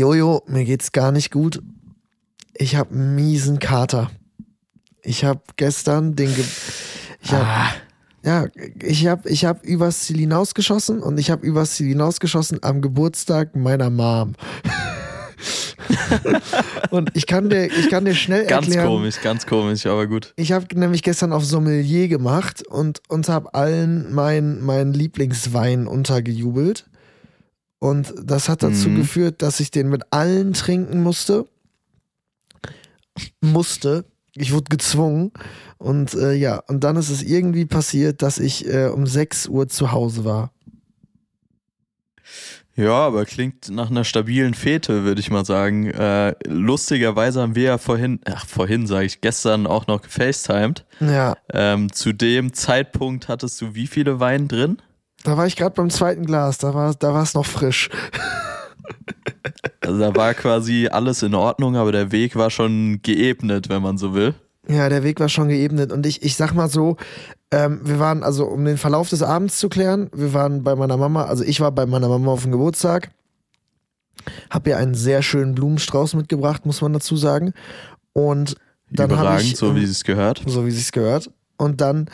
[0.00, 1.60] Jojo, mir geht's gar nicht gut.
[2.54, 4.10] Ich habe einen miesen Kater.
[5.02, 6.34] Ich habe gestern den.
[6.34, 6.42] Ge
[7.22, 7.68] ich hab, Ah,
[8.24, 8.46] Ja,
[8.82, 13.54] ich habe ich hab übers Ziel hinausgeschossen und ich habe übers Ziel hinausgeschossen am Geburtstag
[13.54, 14.36] meiner Mom.
[16.90, 18.86] und ich kann dir, ich kann dir schnell ganz erklären.
[18.86, 20.32] komisch, ganz komisch, aber gut.
[20.36, 26.86] Ich habe nämlich gestern auf Sommelier gemacht und, und habe allen meinen mein Lieblingswein untergejubelt.
[27.80, 28.96] Und das hat dazu Mhm.
[28.96, 31.46] geführt, dass ich den mit allen trinken musste.
[33.40, 34.04] Musste.
[34.36, 35.32] Ich wurde gezwungen.
[35.78, 39.66] Und äh, ja, und dann ist es irgendwie passiert, dass ich äh, um 6 Uhr
[39.68, 40.52] zu Hause war.
[42.76, 45.86] Ja, aber klingt nach einer stabilen Fete, würde ich mal sagen.
[45.86, 50.86] Äh, lustigerweise haben wir ja vorhin, ach, vorhin sage ich, gestern auch noch gefacetimed.
[51.00, 54.78] Ja, Ähm, zu dem Zeitpunkt hattest du wie viele Wein drin?
[55.22, 56.58] Da war ich gerade beim zweiten Glas.
[56.58, 57.90] Da war da es noch frisch.
[59.80, 63.98] Also da war quasi alles in Ordnung, aber der Weg war schon geebnet, wenn man
[63.98, 64.34] so will.
[64.68, 65.90] Ja, der Weg war schon geebnet.
[65.90, 66.96] Und ich, ich sag mal so,
[67.50, 70.96] ähm, wir waren, also um den Verlauf des Abends zu klären, wir waren bei meiner
[70.96, 73.10] Mama, also ich war bei meiner Mama auf dem Geburtstag,
[74.50, 77.52] hab ihr einen sehr schönen Blumenstrauß mitgebracht, muss man dazu sagen.
[78.12, 78.56] Und
[78.90, 80.42] dann habe ich, so wie ähm, es gehört.
[80.46, 81.30] so wie sich's gehört.
[81.56, 82.06] Und dann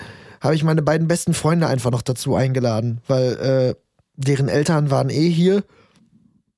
[0.47, 3.75] habe ich meine beiden besten Freunde einfach noch dazu eingeladen, weil äh,
[4.17, 5.65] deren Eltern waren eh hier.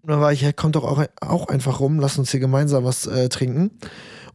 [0.03, 2.85] Und dann war ich, ja, kommt doch auch, auch einfach rum, lass uns hier gemeinsam
[2.85, 3.73] was äh, trinken.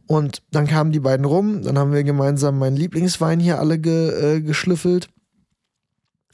[0.06, 4.36] Und dann kamen die beiden rum, dann haben wir gemeinsam meinen Lieblingswein hier alle ge,
[4.36, 5.08] äh, geschlüffelt.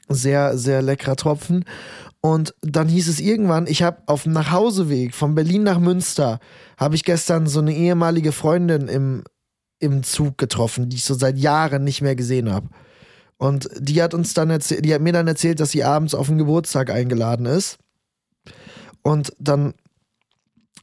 [0.09, 1.63] Sehr, sehr leckerer Tropfen.
[2.19, 6.39] Und dann hieß es irgendwann, ich habe auf dem Nachhauseweg von Berlin nach Münster,
[6.77, 9.23] habe ich gestern so eine ehemalige Freundin im,
[9.79, 12.67] im Zug getroffen, die ich so seit Jahren nicht mehr gesehen habe.
[13.41, 16.27] Und die hat uns dann erzählt, die hat mir dann erzählt, dass sie abends auf
[16.27, 17.79] den Geburtstag eingeladen ist.
[19.01, 19.73] Und dann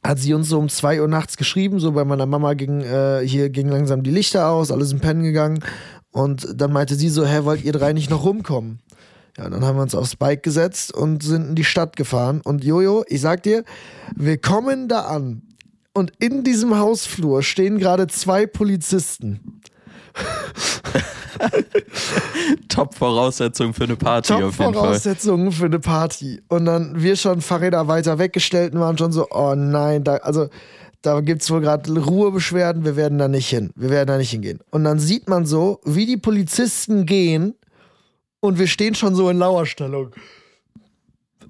[0.03, 3.21] hat sie uns so um zwei Uhr nachts geschrieben, so bei meiner Mama ging, äh,
[3.25, 5.63] hier ging langsam die Lichter aus, alles in Pennen gegangen.
[6.11, 8.79] Und dann meinte sie so, hä, wollt ihr drei nicht noch rumkommen?
[9.37, 12.41] Ja, dann haben wir uns aufs Bike gesetzt und sind in die Stadt gefahren.
[12.43, 13.63] Und Jojo, ich sag dir,
[14.17, 15.43] wir kommen da an.
[15.93, 19.61] Und in diesem Hausflur stehen gerade zwei Polizisten.
[22.69, 24.65] Top-Voraussetzung für eine Party auf jeden Fall.
[24.73, 26.41] Top-Voraussetzungen für eine Party.
[26.47, 30.49] Und dann wir schon Fahrräder weiter weggestellt und waren schon so, oh nein, da, also
[31.01, 33.71] da gibt es wohl gerade Ruhebeschwerden, wir werden da nicht hin.
[33.75, 34.59] Wir werden da nicht hingehen.
[34.69, 37.55] Und dann sieht man so, wie die Polizisten gehen
[38.41, 40.11] und wir stehen schon so in Lauerstellung.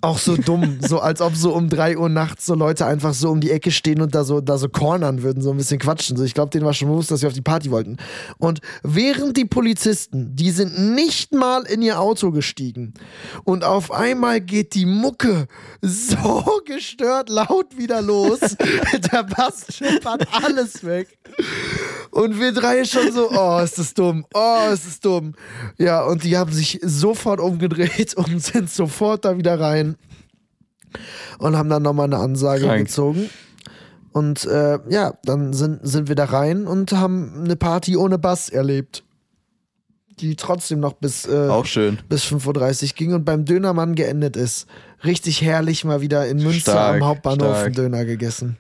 [0.02, 3.30] Auch so dumm, so als ob so um drei Uhr nachts so Leute einfach so
[3.30, 6.16] um die Ecke stehen und da so, da so cornern würden, so ein bisschen quatschen.
[6.16, 7.98] So, ich glaube, denen war schon bewusst, dass sie auf die Party wollten.
[8.38, 12.94] Und während die Polizisten, die sind nicht mal in ihr Auto gestiegen.
[13.44, 15.48] Und auf einmal geht die Mucke
[15.82, 18.40] so gestört laut wieder los.
[19.12, 21.18] Der Bass schippert alles weg.
[22.12, 25.36] Und wir drei schon so, oh, ist das dumm, oh, ist das dumm.
[25.78, 29.96] Ja, und die haben sich sofort umgedreht und sind sofort da wieder rein
[31.38, 32.88] und haben dann nochmal eine Ansage Krank.
[32.88, 33.30] gezogen.
[34.12, 38.50] Und äh, ja, dann sind, sind wir da rein und haben eine Party ohne Bass
[38.50, 39.03] erlebt.
[40.19, 42.00] Die trotzdem noch bis, äh, Auch schön.
[42.09, 44.66] bis 5.30 Uhr ging und beim Dönermann geendet ist.
[45.06, 47.66] Richtig herrlich mal wieder in Münster Stark, am Hauptbahnhof stark.
[47.68, 48.58] einen Döner gegessen.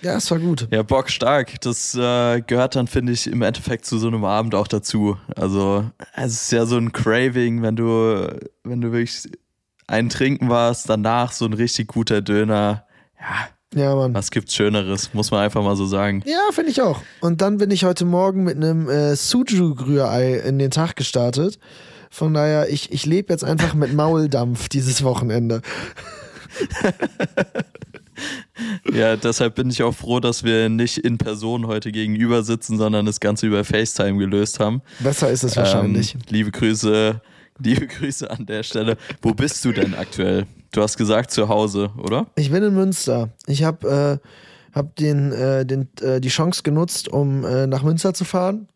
[0.00, 0.68] Ja, es war gut.
[0.70, 1.60] Ja, Bock stark.
[1.60, 5.16] Das äh, gehört dann, finde ich, im Endeffekt zu so einem Abend auch dazu.
[5.34, 8.28] Also, es ist ja so ein Craving, wenn du,
[8.64, 9.28] wenn du wirklich
[9.88, 12.84] ein Trinken warst, danach so ein richtig guter Döner.
[13.74, 14.14] Ja, Ja, Mann.
[14.14, 15.12] was gibt's Schöneres?
[15.14, 16.22] Muss man einfach mal so sagen.
[16.26, 17.02] Ja, finde ich auch.
[17.20, 21.58] Und dann bin ich heute Morgen mit einem äh, Suju-Rührei in den Tag gestartet.
[22.10, 25.60] Von daher, ich, ich lebe jetzt einfach mit Mauldampf dieses Wochenende.
[28.92, 33.06] Ja, deshalb bin ich auch froh, dass wir nicht in Person heute gegenüber sitzen, sondern
[33.06, 34.82] das Ganze über FaceTime gelöst haben.
[35.00, 36.14] Besser ist es wahrscheinlich.
[36.14, 37.20] Ähm, liebe Grüße,
[37.58, 38.96] liebe Grüße an der Stelle.
[39.22, 40.46] Wo bist du denn aktuell?
[40.72, 42.26] Du hast gesagt zu Hause, oder?
[42.36, 43.30] Ich bin in Münster.
[43.46, 44.28] Ich habe äh,
[44.74, 48.68] hab den, äh, den, äh, die Chance genutzt, um äh, nach Münster zu fahren.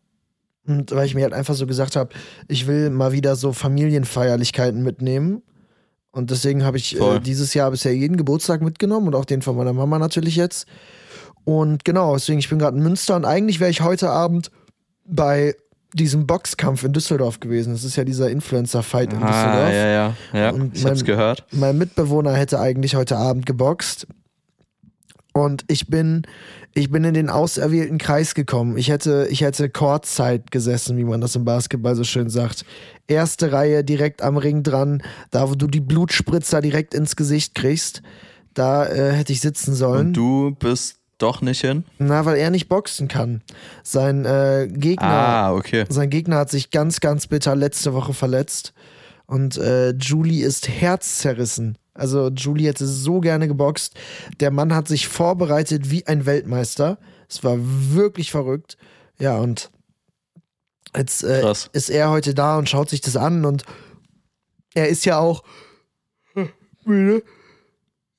[0.65, 2.13] Und weil ich mir halt einfach so gesagt habe,
[2.47, 5.41] ich will mal wieder so Familienfeierlichkeiten mitnehmen.
[6.13, 9.57] Und deswegen habe ich äh, dieses Jahr bisher jeden Geburtstag mitgenommen und auch den von
[9.57, 10.67] meiner Mama natürlich jetzt.
[11.43, 14.49] Und genau, deswegen, ich bin gerade in Münster und eigentlich wäre ich heute Abend
[15.05, 15.55] bei
[15.93, 17.73] diesem Boxkampf in Düsseldorf gewesen.
[17.73, 19.73] Das ist ja dieser Influencer-Fight in Ah, Düsseldorf.
[19.73, 20.49] ja, ja, ja.
[20.51, 21.45] Und ich hab's mein- gehört.
[21.51, 24.07] Mein Mitbewohner hätte eigentlich heute Abend geboxt.
[25.33, 26.23] Und ich bin,
[26.75, 28.77] ich bin in den auserwählten Kreis gekommen.
[28.77, 32.65] Ich hätte, ich hätte Courtzeit gesessen, wie man das im Basketball so schön sagt.
[33.07, 38.01] Erste Reihe direkt am Ring dran, da wo du die Blutspritzer direkt ins Gesicht kriegst.
[38.53, 40.07] Da äh, hätte ich sitzen sollen.
[40.07, 41.83] Und du bist doch nicht hin?
[41.99, 43.41] Na, weil er nicht boxen kann.
[43.83, 45.85] Sein äh, Gegner, Ah, okay.
[45.89, 48.73] sein Gegner hat sich ganz, ganz bitter letzte Woche verletzt.
[49.25, 51.77] Und äh, Julie ist herzzerrissen.
[51.93, 53.95] Also Julie hätte so gerne geboxt.
[54.39, 56.97] Der Mann hat sich vorbereitet wie ein Weltmeister.
[57.29, 58.77] Es war wirklich verrückt.
[59.19, 59.69] Ja, und
[60.95, 63.63] jetzt äh, ist er heute da und schaut sich das an und
[64.73, 65.43] er ist ja auch
[66.85, 67.23] müde.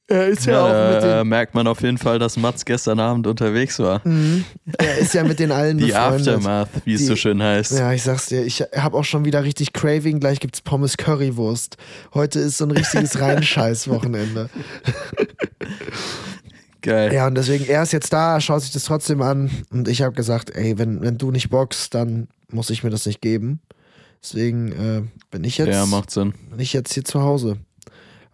[0.07, 3.01] Er ist ja, auch mit da den, merkt man auf jeden Fall, dass Mats gestern
[3.01, 4.07] Abend unterwegs war.
[4.07, 4.45] Mhm.
[4.77, 6.29] er ist ja mit den allen Die befreundet.
[6.29, 7.73] Aftermath, wie es so schön heißt.
[7.73, 10.21] Ja, ich sag's dir, ich habe auch schon wieder richtig Craving.
[10.21, 11.79] Gleich gibt's Pommes Currywurst.
[12.13, 14.51] Heute ist so ein richtiges Reinscheiß-Wochenende.
[16.83, 17.15] Geil.
[17.15, 19.51] Ja, und deswegen, er ist jetzt da, schaut sich das trotzdem an.
[19.71, 23.07] Und ich habe gesagt, ey, wenn, wenn du nicht boxst, dann muss ich mir das
[23.07, 23.61] nicht geben.
[24.23, 26.35] Deswegen äh, bin ich jetzt Ja, macht Sinn.
[26.51, 27.57] bin ich jetzt hier zu Hause.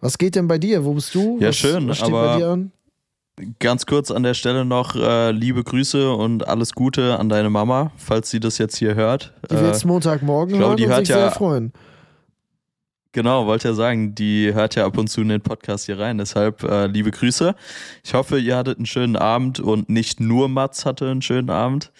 [0.01, 0.83] Was geht denn bei dir?
[0.83, 1.37] Wo bist du?
[1.39, 2.71] Ja, was, schön, was steht bei dir an?
[3.59, 7.91] Ganz kurz an der Stelle noch äh, liebe Grüße und alles Gute an deine Mama,
[7.95, 9.33] falls sie das jetzt hier hört.
[9.49, 11.71] Die Äh, wird's Montagmorgen ich glaub, hören die und hört sich ja- sehr freuen.
[13.13, 16.17] Genau, wollte ja sagen, die hört ja ab und zu in den Podcast hier rein.
[16.17, 17.55] Deshalb äh, liebe Grüße.
[18.05, 21.91] Ich hoffe, ihr hattet einen schönen Abend und nicht nur Mats hatte einen schönen Abend.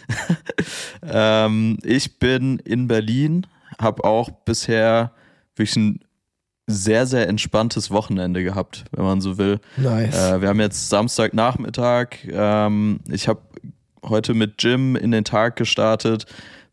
[1.03, 3.45] ähm, ich bin in Berlin,
[3.77, 5.11] habe auch bisher
[5.55, 5.99] wirklich ein
[6.67, 9.59] sehr, sehr entspanntes Wochenende gehabt, wenn man so will.
[9.77, 10.15] Nice.
[10.15, 12.07] Äh, wir haben jetzt Samstagnachmittag.
[12.31, 13.41] Ähm, ich habe
[14.03, 16.25] heute mit Jim in den Tag gestartet.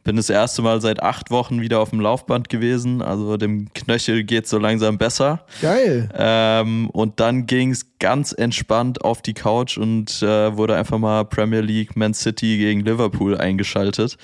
[0.09, 3.03] Bin das erste Mal seit acht Wochen wieder auf dem Laufband gewesen.
[3.03, 5.45] Also dem Knöchel geht so langsam besser.
[5.61, 6.09] Geil.
[6.17, 11.27] Ähm, und dann ging es ganz entspannt auf die Couch und äh, wurde einfach mal
[11.27, 14.17] Premier League Man City gegen Liverpool eingeschaltet.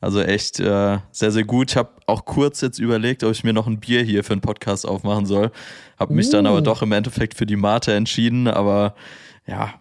[0.00, 1.72] Also echt äh, sehr, sehr gut.
[1.72, 4.42] Ich habe auch kurz jetzt überlegt, ob ich mir noch ein Bier hier für einen
[4.42, 5.50] Podcast aufmachen soll.
[5.98, 6.50] Habe mich dann Uh.
[6.50, 8.46] aber doch im Endeffekt für die Mate entschieden.
[8.46, 8.94] Aber
[9.48, 9.74] ja,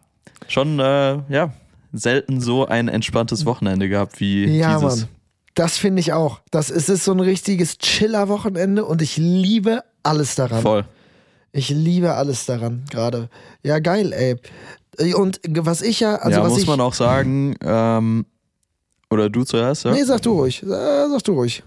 [0.47, 1.53] schon äh, ja,
[1.93, 5.01] selten so ein entspanntes Wochenende gehabt wie Ja, dieses.
[5.01, 5.09] Mann.
[5.55, 6.39] Das finde ich auch.
[6.51, 10.61] Das ist, ist so ein richtiges Chiller-Wochenende und ich liebe alles daran.
[10.61, 10.85] Voll.
[11.51, 13.29] Ich liebe alles daran gerade.
[13.63, 15.13] Ja, geil, ey.
[15.13, 16.67] Und was ich ja, also ja, was muss ich.
[16.67, 18.25] man auch sagen, ähm,
[19.09, 19.91] oder du zuerst, ja?
[19.91, 20.63] Nee, sag du ruhig.
[20.65, 21.63] Sag du ruhig.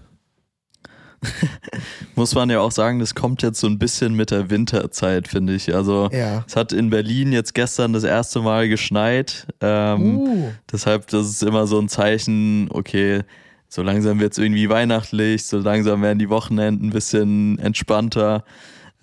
[2.15, 5.53] muss man ja auch sagen, das kommt jetzt so ein bisschen mit der Winterzeit, finde
[5.55, 5.73] ich.
[5.73, 6.43] Also Ja.
[6.47, 9.47] es hat in Berlin jetzt gestern das erste Mal geschneit.
[9.61, 10.51] Ähm, Uh.
[10.71, 13.21] Deshalb, das ist immer so ein Zeichen, okay,
[13.75, 18.45] so langsam wird es irgendwie weihnachtlich, so langsam werden die Wochenenden ein bisschen entspannter.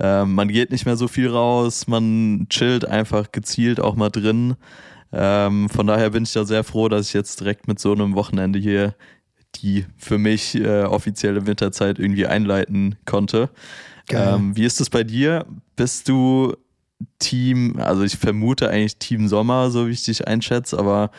[0.01, 4.57] Ähm, man geht nicht mehr so viel raus, man chillt einfach gezielt auch mal drin.
[5.13, 8.15] Ähm, von daher bin ich da sehr froh, dass ich jetzt direkt mit so einem
[8.15, 8.95] Wochenende hier
[9.57, 13.51] die für mich äh, offizielle Winterzeit irgendwie einleiten konnte.
[14.09, 15.45] Ähm, wie ist es bei dir?
[15.77, 16.55] Bist du
[17.19, 21.11] Team, also ich vermute eigentlich Team Sommer, so wie ich dich einschätze, aber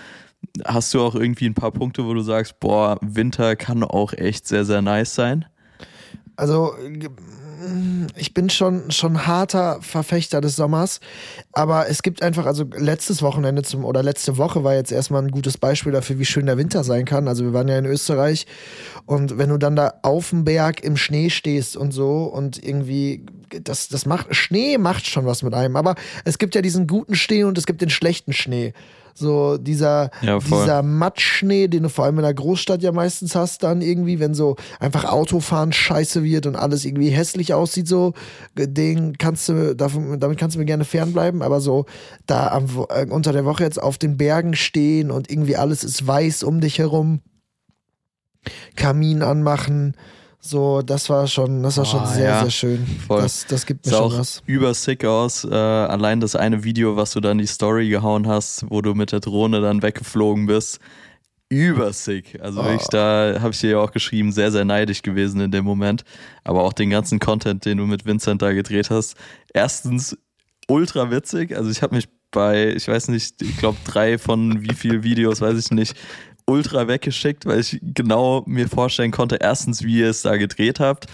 [0.65, 4.47] hast du auch irgendwie ein paar Punkte, wo du sagst, boah, Winter kann auch echt
[4.47, 5.45] sehr, sehr nice sein?
[6.35, 6.73] Also,
[8.15, 10.99] ich bin schon, schon harter Verfechter des Sommers,
[11.51, 15.31] aber es gibt einfach, also letztes Wochenende zum, oder letzte Woche war jetzt erstmal ein
[15.31, 17.27] gutes Beispiel dafür, wie schön der Winter sein kann.
[17.27, 18.47] Also wir waren ja in Österreich
[19.05, 23.25] und wenn du dann da auf dem Berg im Schnee stehst und so und irgendwie,
[23.63, 25.95] das, das macht, Schnee macht schon was mit einem, aber
[26.25, 28.73] es gibt ja diesen guten Schnee und es gibt den schlechten Schnee.
[29.13, 33.63] So dieser, Ja, dieser Matschschnee, den du vor allem in der Großstadt ja meistens hast,
[33.63, 38.13] dann irgendwie, wenn so einfach Autofahren scheiße wird und alles irgendwie hässlich aussieht, so,
[38.55, 41.85] den kannst du, davon, damit kannst du mir gerne fernbleiben, aber so
[42.25, 46.05] da am, äh, unter der Woche jetzt auf den Bergen stehen und irgendwie alles ist
[46.05, 47.21] weiß um dich herum,
[48.75, 49.95] Kamin anmachen,
[50.45, 52.41] so, das war schon, das war schon Boah, sehr, ja.
[52.41, 52.85] sehr schön.
[53.07, 53.21] Voll.
[53.21, 54.43] Das, das gibt mir Sah schon auch was.
[54.45, 55.45] übersick aus.
[55.45, 59.11] Äh, allein das eine Video, was du dann die Story gehauen hast, wo du mit
[59.13, 60.79] der Drohne dann weggeflogen bist.
[61.49, 62.39] Übersick.
[62.41, 62.65] Also Oh.
[62.65, 66.03] wirklich, da habe ich dir ja auch geschrieben, sehr, sehr neidisch gewesen in dem Moment.
[66.43, 69.15] Aber auch den ganzen Content, den du mit Vincent da gedreht hast.
[69.53, 70.17] Erstens
[70.67, 71.55] ultra witzig.
[71.55, 75.39] Also ich habe mich bei, ich weiß nicht, ich glaube drei von wie viel Videos,
[75.41, 75.95] weiß ich nicht,
[76.45, 81.07] ultra weggeschickt, weil ich genau mir vorstellen konnte, erstens, wie ihr es da gedreht habt,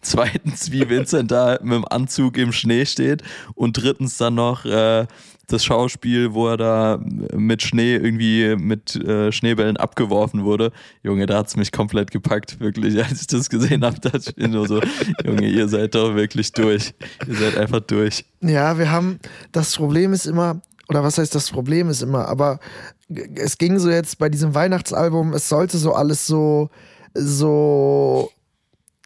[0.00, 3.22] zweitens, wie Vincent da mit dem Anzug im Schnee steht
[3.54, 5.06] und drittens dann noch äh,
[5.48, 7.00] das Schauspiel, wo er da
[7.32, 10.72] mit Schnee irgendwie mit äh, Schneebällen abgeworfen wurde.
[11.02, 12.98] Junge, da hat's mich komplett gepackt, wirklich.
[13.04, 14.80] Als ich das gesehen habe, dachte ich nur so,
[15.24, 16.94] Junge, ihr seid doch wirklich durch.
[17.26, 18.24] Ihr seid einfach durch.
[18.40, 19.20] Ja, wir haben,
[19.52, 22.58] das Problem ist immer, oder was heißt das Problem ist immer, aber
[23.08, 26.70] es ging so jetzt bei diesem Weihnachtsalbum, es sollte so alles so,
[27.14, 28.30] so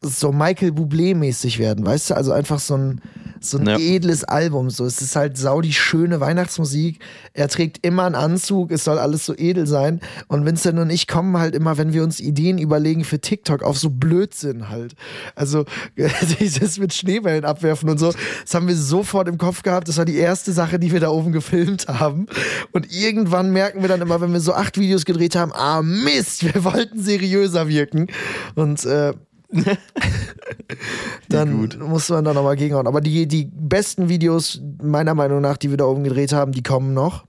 [0.03, 2.15] so Michael Bublé-mäßig werden, weißt du?
[2.17, 3.03] Also einfach so ein,
[3.39, 3.79] so ein Ja.
[3.79, 4.71] edles Album.
[4.71, 7.01] So, es ist halt sau die schöne Weihnachtsmusik.
[7.35, 10.01] Er trägt immer einen Anzug, es soll alles so edel sein.
[10.27, 13.79] Und Vincent und ich kommen halt immer, wenn wir uns Ideen überlegen für TikTok, auf
[13.79, 14.95] so Blödsinn halt.
[15.35, 15.67] Also
[16.41, 19.87] dieses mit Schneebällen abwerfen und so, das haben wir sofort im Kopf gehabt.
[19.89, 22.25] Das war die erste Sache, die wir da oben gefilmt haben.
[22.73, 26.43] Und irgendwann merken wir dann immer, wenn wir so acht Videos gedreht haben, ah Mist,
[26.55, 28.07] wir wollten seriöser wirken.
[28.55, 29.13] Und äh,
[31.29, 32.87] dann muss man da nochmal gegenhauen.
[32.87, 36.63] Aber die, die besten Videos, meiner Meinung nach, die wir da oben gedreht haben, die
[36.63, 37.25] kommen noch.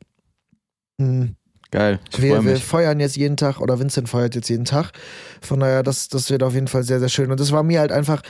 [1.00, 1.36] Hm.
[1.72, 2.00] Geil.
[2.12, 4.92] Ich Wir, wir feuern jetzt jeden Tag oder Vincent feuert jetzt jeden Tag.
[5.42, 7.32] Von daher, das, das wird auf jeden Fall sehr, sehr schön.
[7.32, 8.22] Und das war mir halt einfach,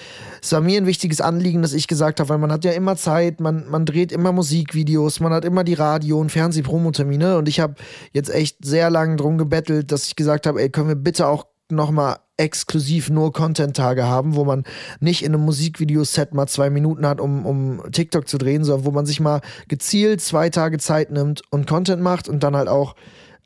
[0.43, 2.95] es war mir ein wichtiges Anliegen, dass ich gesagt habe, weil man hat ja immer
[2.97, 7.37] Zeit, man, man dreht immer Musikvideos, man hat immer die Radio- und Fernsehpromotermine.
[7.37, 7.73] Und ich habe
[8.13, 11.47] jetzt echt sehr lange drum gebettelt, dass ich gesagt habe, ey, können wir bitte auch
[11.71, 14.63] nochmal exklusiv nur Content-Tage haben, wo man
[14.99, 18.91] nicht in einem Musikvideoset mal zwei Minuten hat, um, um TikTok zu drehen, sondern wo
[18.91, 22.95] man sich mal gezielt zwei Tage Zeit nimmt und Content macht und dann halt auch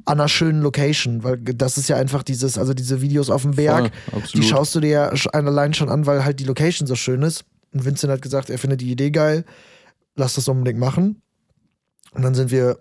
[0.05, 3.55] an einer schönen Location, weil das ist ja einfach dieses, also diese Videos auf dem
[3.55, 6.95] Berg, Voll, die schaust du dir ja allein schon an, weil halt die Location so
[6.95, 7.43] schön ist.
[7.73, 9.43] Und Vincent hat gesagt, er findet die Idee geil,
[10.15, 11.21] lass das unbedingt machen.
[12.11, 12.77] Und dann sind wir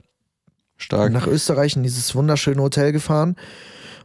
[0.76, 1.12] Stark.
[1.12, 3.36] nach Österreich in dieses wunderschöne Hotel gefahren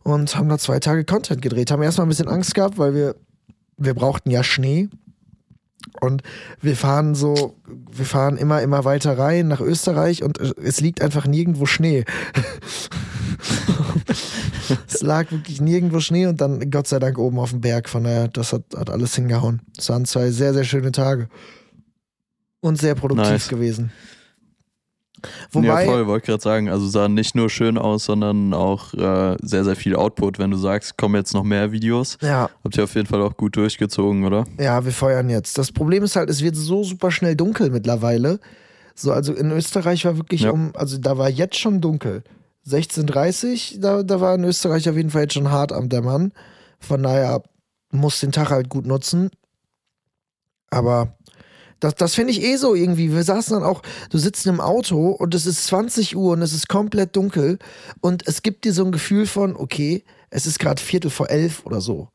[0.03, 1.71] und haben da zwei Tage Content gedreht.
[1.71, 3.15] Haben erstmal ein bisschen Angst gehabt, weil wir,
[3.77, 4.89] wir brauchten ja Schnee.
[6.01, 6.23] Und
[6.61, 7.55] wir fahren so,
[7.91, 12.05] wir fahren immer, immer weiter rein nach Österreich und es liegt einfach nirgendwo Schnee.
[14.87, 17.89] es lag wirklich nirgendwo Schnee und dann Gott sei Dank oben auf dem Berg.
[17.89, 19.61] Von daher, das hat, hat alles hingehauen.
[19.77, 21.29] Es waren zwei sehr, sehr schöne Tage.
[22.61, 23.47] Und sehr produktiv Nice.
[23.47, 23.91] gewesen.
[25.51, 26.69] Wobei, ja, voll, wollte gerade sagen.
[26.69, 30.39] Also sah nicht nur schön aus, sondern auch äh, sehr, sehr viel Output.
[30.39, 33.35] Wenn du sagst, kommen jetzt noch mehr Videos, ja, habt ihr auf jeden Fall auch
[33.37, 34.45] gut durchgezogen, oder?
[34.59, 35.57] Ja, wir feuern jetzt.
[35.57, 38.39] Das Problem ist halt, es wird so super schnell dunkel mittlerweile.
[38.95, 40.51] So, also in Österreich war wirklich Ja.
[40.51, 42.23] um, also da war jetzt schon dunkel.
[42.67, 46.33] 16.30 da, da war in Österreich auf jeden Fall jetzt schon hart am Dämmern.
[46.79, 47.41] Von daher
[47.91, 49.29] muss den Tag halt gut nutzen.
[50.69, 51.15] Aber
[51.79, 53.13] das, das finde ich eh so irgendwie.
[53.13, 56.53] Wir saßen dann auch, du sitzt im Auto und es ist 20 Uhr und es
[56.53, 57.59] ist komplett dunkel
[58.01, 61.65] und es gibt dir so ein Gefühl von, okay, es ist gerade Viertel vor elf
[61.65, 62.09] oder so.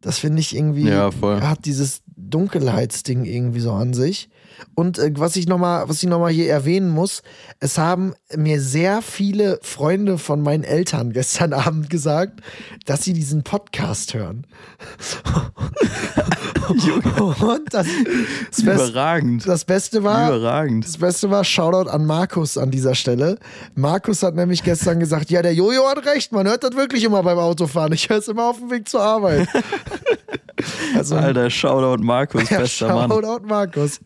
[0.00, 1.10] Das finde ich irgendwie, Ja,
[1.40, 4.28] hat dieses Dunkelheitsding irgendwie so an sich.
[4.74, 7.22] Und äh, was ich nochmal, was ich noch mal hier erwähnen muss,
[7.58, 12.40] es haben mir sehr viele Freunde von meinen Eltern gestern Abend gesagt,
[12.84, 14.46] dass sie diesen Podcast hören.
[16.68, 17.86] Und das,
[18.50, 19.46] das, Best, Überragend.
[19.46, 20.84] das Beste war, Überragend.
[20.84, 23.38] das Beste war, Shoutout an Markus an dieser Stelle.
[23.74, 27.22] Markus hat nämlich gestern gesagt, ja, der Jojo hat recht, man hört das wirklich immer
[27.22, 27.92] beim Autofahren.
[27.92, 29.48] Ich höre es immer auf dem Weg zur Arbeit.
[30.96, 33.10] also, Alter, Shoutout Markus, ja, bester Mann.
[33.10, 34.00] Shoutout Markus.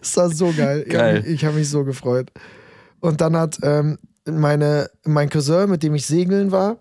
[0.00, 0.84] das war so geil.
[0.88, 1.24] Geil.
[1.26, 2.30] Ich, ich habe mich so gefreut.
[3.00, 6.76] Und dann hat ähm, meine, mein Cousin, mit dem ich segeln war,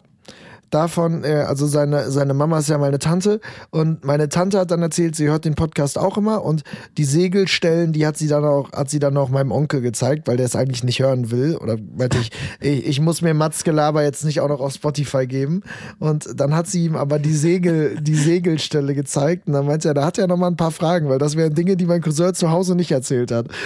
[0.69, 4.81] davon, äh, also seine, seine Mama ist ja meine Tante und meine Tante hat dann
[4.81, 6.63] erzählt, sie hört den Podcast auch immer und
[6.97, 10.37] die Segelstellen, die hat sie dann auch, hat sie dann auch meinem Onkel gezeigt, weil
[10.37, 14.03] der es eigentlich nicht hören will oder meinte ich, ich, ich muss mir Mats Gelaber
[14.03, 15.63] jetzt nicht auch noch auf Spotify geben
[15.99, 19.93] und dann hat sie ihm aber die Segel, die Segelstelle gezeigt und dann meinte er,
[19.93, 22.33] da hat er noch mal ein paar Fragen, weil das wären Dinge, die mein Cousin
[22.33, 23.47] zu Hause nicht erzählt hat.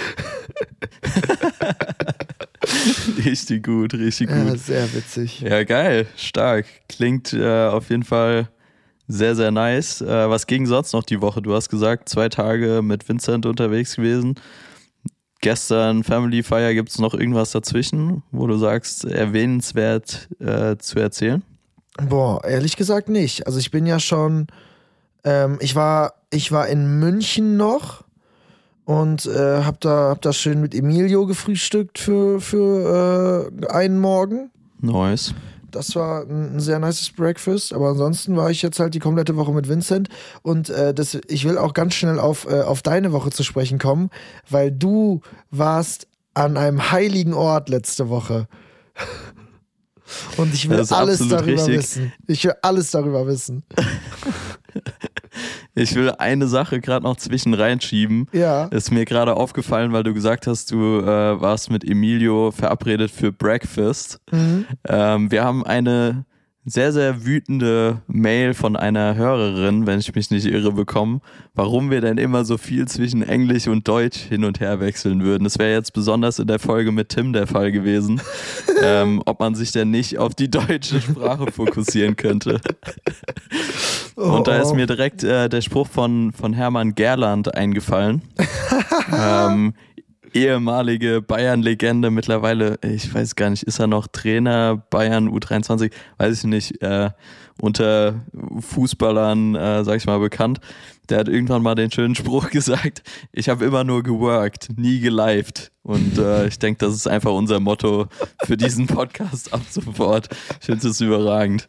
[3.24, 4.58] Richtig gut, richtig Ja, gut.
[4.58, 5.40] sehr witzig.
[5.40, 6.66] Ja, geil, stark.
[6.88, 8.48] Klingt äh, auf jeden Fall
[9.08, 10.00] sehr, sehr nice.
[10.00, 11.42] Äh, was ging sonst noch die Woche?
[11.42, 14.36] Du hast gesagt, zwei Tage mit Vincent unterwegs gewesen.
[15.40, 21.42] Gestern Family Fire, gibt es noch irgendwas dazwischen, wo du sagst, erwähnenswert äh, zu erzählen?
[22.00, 23.46] Boah, ehrlich gesagt nicht.
[23.46, 24.46] Also ich bin ja schon,
[25.24, 28.01] ähm, ich war, ich war in München noch
[28.84, 34.50] und äh, hab da, hab da schön mit Emilio gefrühstückt für, für äh, einen Morgen.
[34.80, 35.34] Nice.
[35.70, 39.36] Das war ein, ein sehr nices Breakfast, aber ansonsten war ich jetzt halt die komplette
[39.36, 40.08] Woche mit Vincent
[40.42, 43.78] und äh, das, ich will auch ganz schnell auf, äh, auf deine Woche zu sprechen
[43.78, 44.10] kommen,
[44.50, 48.48] weil du warst an einem heiligen Ort letzte Woche.
[50.36, 51.78] Und ich will alles darüber richtig.
[51.78, 52.12] wissen.
[52.26, 53.62] Ich will alles darüber wissen.
[55.74, 58.28] Ich will eine Sache gerade noch zwischen reinschieben.
[58.32, 58.66] Ja.
[58.66, 63.32] Ist mir gerade aufgefallen, weil du gesagt hast, du äh, warst mit Emilio verabredet für
[63.32, 64.20] Breakfast.
[64.30, 64.66] Mhm.
[64.86, 66.26] Ähm, wir haben eine
[66.64, 71.20] sehr, sehr wütende Mail von einer Hörerin, wenn ich mich nicht irre, bekommen,
[71.54, 75.42] warum wir denn immer so viel zwischen Englisch und Deutsch hin und her wechseln würden.
[75.42, 78.20] Das wäre jetzt besonders in der Folge mit Tim der Fall gewesen,
[78.82, 82.60] ähm, ob man sich denn nicht auf die deutsche Sprache fokussieren könnte.
[84.14, 88.22] und da ist mir direkt äh, der Spruch von, von Hermann Gerland eingefallen.
[89.12, 89.74] ähm,
[90.34, 96.44] ehemalige Bayern-Legende mittlerweile, ich weiß gar nicht, ist er noch Trainer Bayern U23, weiß ich
[96.44, 97.10] nicht, äh,
[97.60, 98.14] unter
[98.60, 100.60] Fußballern, äh, sag ich mal, bekannt.
[101.08, 105.70] Der hat irgendwann mal den schönen Spruch gesagt, ich habe immer nur geworkt, nie gelived.
[105.82, 108.06] Und äh, ich denke, das ist einfach unser Motto
[108.44, 110.28] für diesen Podcast ab sofort.
[110.60, 111.68] Ich finde es überragend.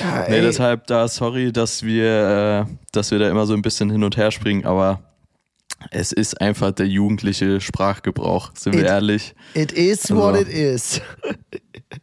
[0.00, 3.90] Ja, nee, deshalb da sorry, dass wir, äh, dass wir da immer so ein bisschen
[3.90, 5.00] hin und her springen, aber
[5.90, 9.34] es ist einfach der jugendliche Sprachgebrauch, sind wir ehrlich.
[9.54, 11.00] It is also, what it is.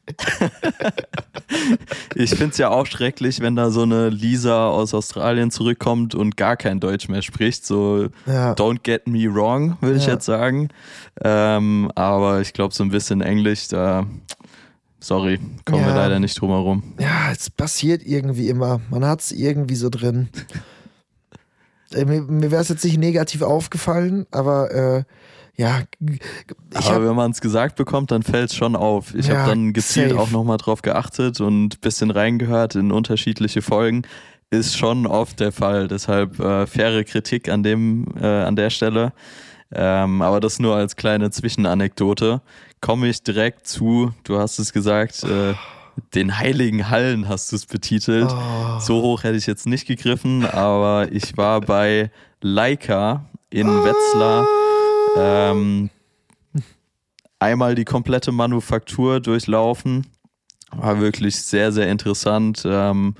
[2.15, 6.37] ich finde es ja auch schrecklich, wenn da so eine Lisa aus Australien zurückkommt und
[6.37, 7.65] gar kein Deutsch mehr spricht.
[7.65, 8.53] So, ja.
[8.53, 10.01] don't get me wrong, würde ja.
[10.01, 10.69] ich jetzt sagen.
[11.21, 14.05] Ähm, aber ich glaube, so ein bisschen Englisch, da
[15.01, 15.87] Sorry, kommen ja.
[15.87, 16.83] wir leider nicht drum herum.
[16.99, 18.81] Ja, es passiert irgendwie immer.
[18.89, 20.27] Man hat es irgendwie so drin.
[21.93, 25.03] Äh, mir, mir wäre es jetzt nicht negativ aufgefallen, aber äh,
[25.55, 25.81] ja.
[26.73, 29.13] aber hab, wenn man es gesagt bekommt, dann fällt es schon auf.
[29.13, 30.21] Ich ja, habe dann gezielt safe.
[30.21, 34.03] auch nochmal drauf geachtet und ein bisschen reingehört in unterschiedliche Folgen.
[34.51, 35.87] Ist schon oft der Fall.
[35.87, 39.11] Deshalb äh, faire Kritik an dem, äh, an der Stelle.
[39.71, 42.41] Ähm, aber das nur als kleine Zwischenanekdote.
[42.81, 45.53] Komme ich direkt zu, du hast es gesagt, äh,
[46.13, 48.29] den heiligen Hallen hast du es betitelt.
[48.31, 48.79] Oh.
[48.79, 53.83] So hoch hätte ich jetzt nicht gegriffen, aber ich war bei Leica in oh.
[53.83, 54.47] Wetzlar.
[55.17, 55.89] Ähm,
[57.39, 60.07] einmal die komplette Manufaktur durchlaufen.
[60.71, 62.63] War wirklich sehr, sehr interessant.
[62.65, 63.15] Ähm,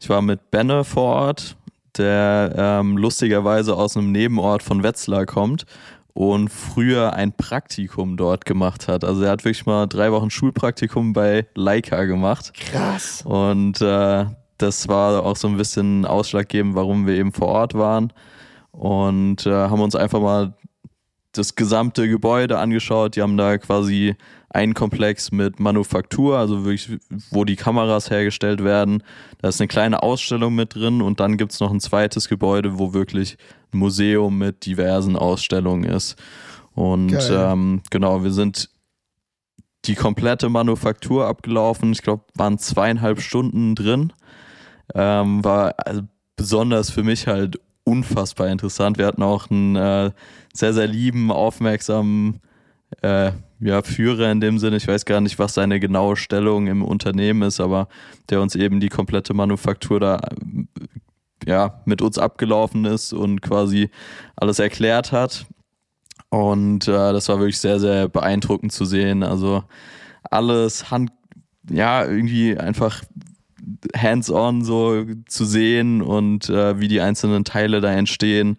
[0.00, 1.56] ich war mit Benne vor Ort,
[1.96, 5.66] der ähm, lustigerweise aus einem Nebenort von Wetzlar kommt
[6.16, 9.04] und früher ein Praktikum dort gemacht hat.
[9.04, 12.54] Also er hat wirklich mal drei Wochen Schulpraktikum bei Leica gemacht.
[12.54, 13.20] Krass.
[13.22, 14.24] Und äh,
[14.56, 18.14] das war auch so ein bisschen ausschlaggebend, warum wir eben vor Ort waren.
[18.72, 20.54] Und äh, haben uns einfach mal
[21.38, 23.16] das gesamte Gebäude angeschaut.
[23.16, 24.16] Die haben da quasi
[24.48, 26.98] einen Komplex mit Manufaktur, also wirklich,
[27.30, 29.02] wo die Kameras hergestellt werden.
[29.42, 32.78] Da ist eine kleine Ausstellung mit drin und dann gibt es noch ein zweites Gebäude,
[32.78, 33.36] wo wirklich
[33.72, 36.16] ein Museum mit diversen Ausstellungen ist.
[36.74, 38.70] Und ähm, genau, wir sind
[39.86, 41.92] die komplette Manufaktur abgelaufen.
[41.92, 44.12] Ich glaube, waren zweieinhalb Stunden drin.
[44.94, 46.02] Ähm, war also
[46.36, 48.98] besonders für mich halt unfassbar interessant.
[48.98, 50.10] Wir hatten auch einen äh,
[50.58, 52.40] sehr, sehr lieben, aufmerksamen
[53.02, 54.76] äh, ja, Führer in dem Sinne.
[54.76, 57.88] Ich weiß gar nicht, was seine genaue Stellung im Unternehmen ist, aber
[58.30, 60.20] der uns eben die komplette Manufaktur da
[61.44, 63.90] ja, mit uns abgelaufen ist und quasi
[64.36, 65.46] alles erklärt hat.
[66.28, 69.22] Und äh, das war wirklich sehr, sehr beeindruckend zu sehen.
[69.22, 69.62] Also
[70.22, 71.12] alles Hand,
[71.70, 73.02] ja, irgendwie einfach
[73.96, 78.58] hands-on so zu sehen und äh, wie die einzelnen Teile da entstehen,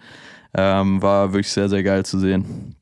[0.58, 2.76] ähm, war wirklich sehr, sehr geil zu sehen.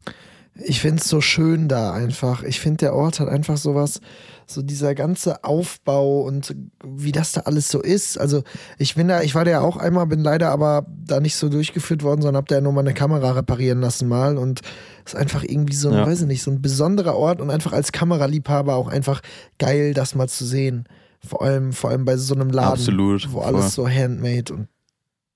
[0.57, 2.41] Ich finde es so schön da einfach.
[2.43, 3.99] Ich finde, der Ort hat einfach sowas,
[4.47, 8.17] so dieser ganze Aufbau und wie das da alles so ist.
[8.17, 8.43] Also
[8.77, 11.49] ich bin da, ich war da ja auch einmal, bin leider aber da nicht so
[11.49, 14.61] durchgeführt worden, sondern hab da ja nur mal eine Kamera reparieren lassen mal und
[15.03, 16.05] ist einfach irgendwie so, ja.
[16.05, 19.21] weiß ich nicht, so ein besonderer Ort und einfach als Kameraliebhaber auch einfach
[19.59, 20.87] geil, das mal zu sehen.
[21.25, 24.67] Vor allem, vor allem bei so einem Laden, Absolut, wo alles so handmade und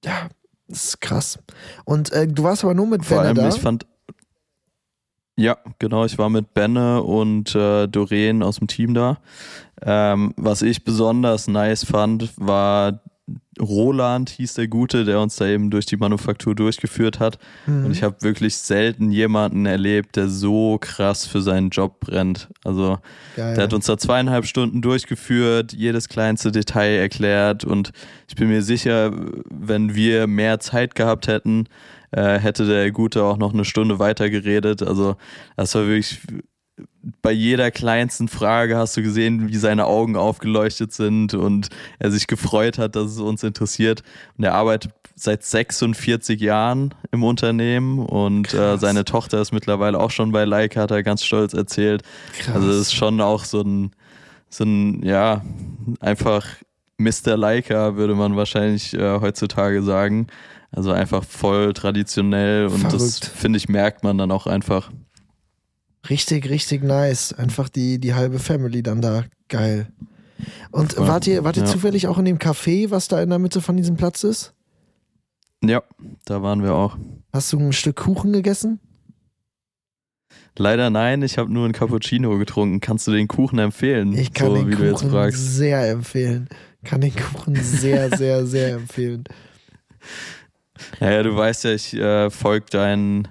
[0.05, 0.29] ja,
[0.69, 1.39] das ist krass.
[1.83, 3.49] Und äh, du warst aber nur mit Vor allem, da.
[3.49, 3.85] ich fand
[5.39, 6.03] ja, genau.
[6.03, 9.19] Ich war mit Benne und äh, Doreen aus dem Team da.
[9.81, 12.99] Ähm, was ich besonders nice fand, war
[13.59, 17.37] Roland hieß der Gute, der uns da eben durch die Manufaktur durchgeführt hat.
[17.65, 17.85] Mhm.
[17.85, 22.49] Und ich habe wirklich selten jemanden erlebt, der so krass für seinen Job brennt.
[22.63, 22.99] Also
[23.35, 23.55] Geil.
[23.55, 27.91] der hat uns da zweieinhalb Stunden durchgeführt, jedes kleinste Detail erklärt und
[28.27, 29.11] ich bin mir sicher,
[29.49, 31.67] wenn wir mehr Zeit gehabt hätten,
[32.11, 34.81] äh, hätte der Gute auch noch eine Stunde weiter geredet.
[34.81, 35.15] Also
[35.55, 36.19] das war wirklich
[37.21, 42.27] bei jeder kleinsten Frage hast du gesehen, wie seine Augen aufgeleuchtet sind und er sich
[42.27, 44.03] gefreut hat, dass es uns interessiert.
[44.37, 50.11] Und er arbeitet seit 46 Jahren im Unternehmen und äh, seine Tochter ist mittlerweile auch
[50.11, 52.03] schon bei Leica, hat er ganz stolz erzählt.
[52.39, 52.55] Krass.
[52.55, 53.91] Also es ist schon auch so ein,
[54.49, 55.43] so ein, ja,
[55.99, 56.45] einfach
[56.97, 57.37] Mr.
[57.37, 60.27] Leica, würde man wahrscheinlich äh, heutzutage sagen.
[60.71, 62.93] Also einfach voll traditionell und Verrückt.
[62.93, 64.91] das finde ich merkt man dann auch einfach.
[66.07, 67.33] Richtig, richtig nice.
[67.33, 69.25] Einfach die, die halbe Family dann da.
[69.47, 69.87] Geil.
[70.71, 71.07] Und Voll.
[71.07, 71.69] wart ihr, wart ihr Ja.
[71.69, 74.53] zufällig auch in dem Café, was da in der Mitte von diesem Platz ist?
[75.63, 75.83] Ja,
[76.25, 76.97] da waren wir auch.
[77.33, 78.79] Hast du ein Stück Kuchen gegessen?
[80.57, 82.79] Leider nein, ich habe nur ein Cappuccino getrunken.
[82.79, 84.13] Kannst du den Kuchen empfehlen?
[84.17, 86.47] Ich kann so, den Kuchen sehr empfehlen.
[86.83, 89.25] Kann den Kuchen sehr, sehr, sehr empfehlen.
[90.99, 93.27] Naja, du weißt ja, ich äh, folge deinen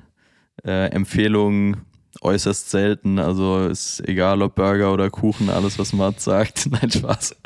[0.64, 1.78] äh, Empfehlungen
[2.20, 3.18] äußerst selten.
[3.18, 6.66] Also ist egal, ob Burger oder Kuchen, alles, was Matt sagt.
[6.70, 7.36] Nein, Spaß.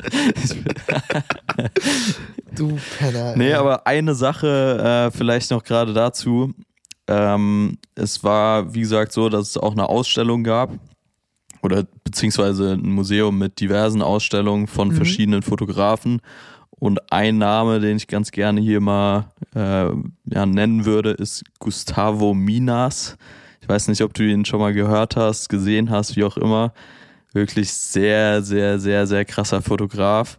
[2.55, 3.35] Du Penner.
[3.35, 6.53] nee, aber eine Sache äh, vielleicht noch gerade dazu.
[7.07, 10.71] Ähm, es war, wie gesagt, so, dass es auch eine Ausstellung gab.
[11.63, 14.93] Oder beziehungsweise ein Museum mit diversen Ausstellungen von Mhm.
[14.95, 16.21] verschiedenen Fotografen.
[16.69, 19.85] Und ein Name, den ich ganz gerne hier mal äh,
[20.25, 23.17] ja, nennen würde, ist Gustavo Minas.
[23.63, 26.73] Ich weiß nicht, ob du ihn schon mal gehört hast, gesehen hast, wie auch immer.
[27.31, 30.37] Wirklich sehr, sehr, sehr, sehr krasser Fotograf.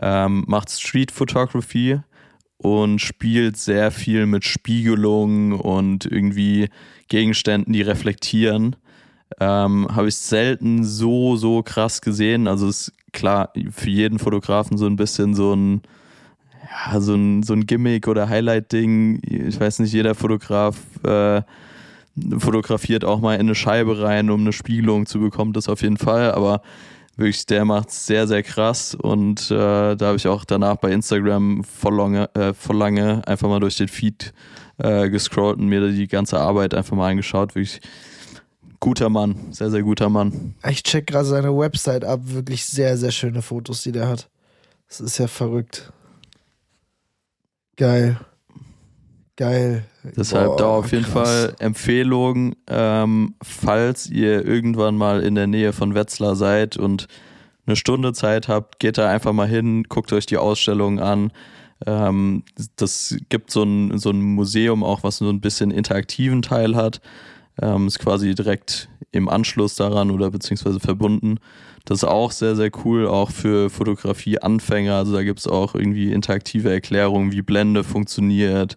[0.00, 2.00] Ähm, macht Street Photography
[2.56, 6.70] und spielt sehr viel mit Spiegelungen und irgendwie
[7.08, 8.76] Gegenständen, die reflektieren.
[9.38, 12.48] Ähm, Habe ich selten so, so krass gesehen.
[12.48, 15.82] Also ist klar für jeden Fotografen so ein bisschen so ein,
[16.86, 19.20] ja, so ein, so ein Gimmick oder Highlight-Ding.
[19.22, 21.42] Ich weiß nicht, jeder Fotograf äh,
[22.38, 25.96] fotografiert auch mal in eine Scheibe rein, um eine Spiegelung zu bekommen, das auf jeden
[25.96, 26.32] Fall.
[26.32, 26.62] Aber
[27.16, 28.94] wirklich, der macht sehr, sehr krass.
[28.94, 33.48] Und äh, da habe ich auch danach bei Instagram voll lange, äh, voll lange einfach
[33.48, 34.32] mal durch den Feed
[34.78, 37.54] äh, gescrollt und mir die ganze Arbeit einfach mal angeschaut.
[37.54, 37.80] Wirklich
[38.80, 40.54] guter Mann, sehr, sehr guter Mann.
[40.68, 42.20] Ich check gerade seine Website ab.
[42.24, 44.28] Wirklich sehr, sehr schöne Fotos, die der hat.
[44.88, 45.92] Das ist ja verrückt.
[47.76, 48.18] Geil.
[49.36, 49.84] Geil.
[50.16, 51.12] Deshalb Boah, da auf jeden krass.
[51.12, 57.08] Fall Empfehlung, ähm, falls ihr irgendwann mal in der Nähe von Wetzlar seid und
[57.66, 61.32] eine Stunde Zeit habt, geht da einfach mal hin, guckt euch die Ausstellung an.
[61.86, 62.44] Ähm,
[62.76, 67.00] das gibt so ein, so ein Museum auch, was so ein bisschen interaktiven Teil hat.
[67.60, 71.38] Ähm, ist quasi direkt im Anschluss daran oder beziehungsweise verbunden.
[71.84, 74.94] Das ist auch sehr, sehr cool, auch für Fotografie-Anfänger.
[74.94, 78.76] Also da gibt es auch irgendwie interaktive Erklärungen, wie Blende funktioniert,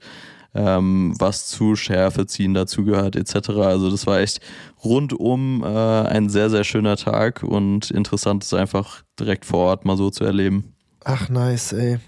[0.54, 3.50] ähm, was zu Schärfe ziehen dazugehört, etc.
[3.50, 4.40] Also das war echt
[4.84, 9.98] rundum äh, ein sehr, sehr schöner Tag und interessant ist einfach direkt vor Ort mal
[9.98, 10.76] so zu erleben.
[11.04, 12.00] Ach, nice, ey.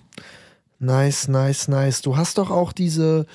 [0.80, 2.02] Nice, nice, nice.
[2.02, 3.26] Du hast doch auch diese,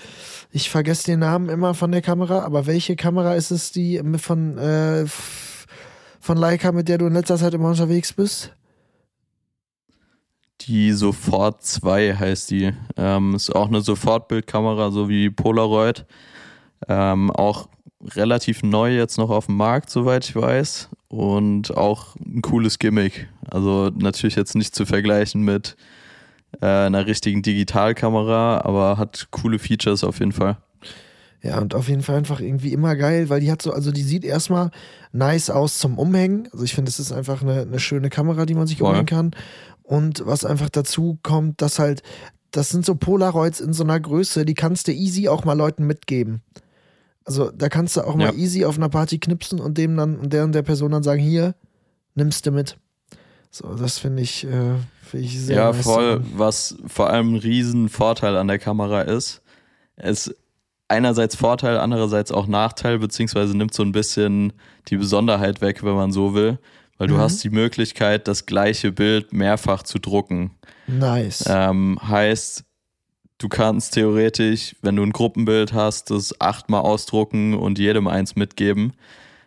[0.50, 4.56] ich vergesse den Namen immer von der Kamera, aber welche Kamera ist es, die von,
[4.56, 5.04] äh,
[6.20, 8.54] von Leica, mit der du in letzter Zeit immer unterwegs bist?
[10.66, 12.72] Die Sofort 2 heißt die.
[12.96, 16.06] Ähm, ist auch eine Sofortbildkamera, so wie Polaroid.
[16.88, 17.68] Ähm, auch
[18.14, 20.88] relativ neu jetzt noch auf dem Markt, soweit ich weiß.
[21.08, 23.28] Und auch ein cooles Gimmick.
[23.50, 25.76] Also natürlich jetzt nicht zu vergleichen mit
[26.60, 30.56] äh, einer richtigen Digitalkamera, aber hat coole Features auf jeden Fall.
[31.44, 34.02] Ja, und auf jeden Fall einfach irgendwie immer geil, weil die hat so, also die
[34.02, 34.70] sieht erstmal
[35.12, 36.48] nice aus zum Umhängen.
[36.52, 38.88] Also ich finde, es ist einfach eine, eine schöne Kamera, die man sich Voll.
[38.88, 39.30] umhängen kann.
[39.82, 42.02] Und was einfach dazu kommt, dass halt,
[42.50, 45.86] das sind so Polaroids in so einer Größe, die kannst du easy auch mal Leuten
[45.86, 46.40] mitgeben.
[47.26, 48.32] Also da kannst du auch mal Ja.
[48.32, 51.20] easy auf einer Party knipsen und dem dann und der und der Person dann sagen,
[51.20, 51.54] hier,
[52.14, 52.78] nimmst du mit.
[53.50, 55.82] So, das finde ich, äh, finde ich sehr ja, nice.
[55.84, 56.24] voll.
[56.34, 59.42] Was vor allem ein riesen Vorteil an der Kamera ist,
[59.96, 60.34] es
[60.88, 64.52] einerseits Vorteil, andererseits auch Nachteil, beziehungsweise nimmt so ein bisschen
[64.88, 66.58] die Besonderheit weg, wenn man so will.
[66.98, 67.18] Weil du Mhm.
[67.20, 70.52] hast die Möglichkeit, das gleiche Bild mehrfach zu drucken.
[70.86, 71.44] Nice.
[71.48, 72.64] Ähm, heißt,
[73.38, 78.92] du kannst theoretisch, wenn du ein Gruppenbild hast, das achtmal ausdrucken und jedem eins mitgeben.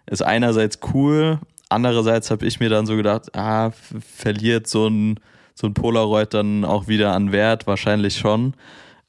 [0.07, 5.19] Ist einerseits cool, andererseits habe ich mir dann so gedacht, ah, verliert so ein,
[5.53, 8.55] so ein Polaroid dann auch wieder an Wert, wahrscheinlich schon.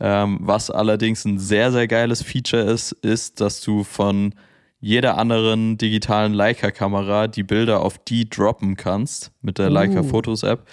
[0.00, 4.34] Ähm, was allerdings ein sehr, sehr geiles Feature ist, ist, dass du von
[4.80, 10.04] jeder anderen digitalen Leica-Kamera die Bilder auf die droppen kannst mit der Leica Uh.
[10.04, 10.68] Fotos App.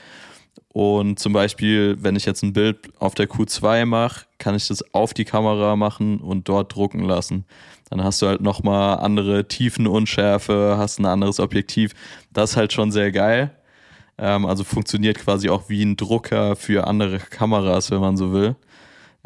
[0.75, 4.93] Und zum Beispiel, wenn ich jetzt ein Bild auf der Q2 mache, kann ich das
[4.93, 7.45] auf die Kamera machen und dort drucken lassen.
[7.89, 11.93] Dann hast du halt nochmal andere Tiefenunschärfe, hast ein anderes Objektiv.
[12.33, 13.51] Das ist halt schon sehr geil.
[14.17, 18.55] Ähm, also funktioniert quasi auch wie ein Drucker für andere Kameras, wenn man so will.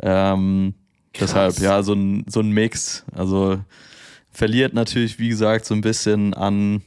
[0.01, 0.73] Ähm,
[1.19, 3.05] deshalb, ja, so ein, so ein Mix.
[3.13, 3.59] Also
[4.31, 6.81] verliert natürlich, wie gesagt, so ein bisschen an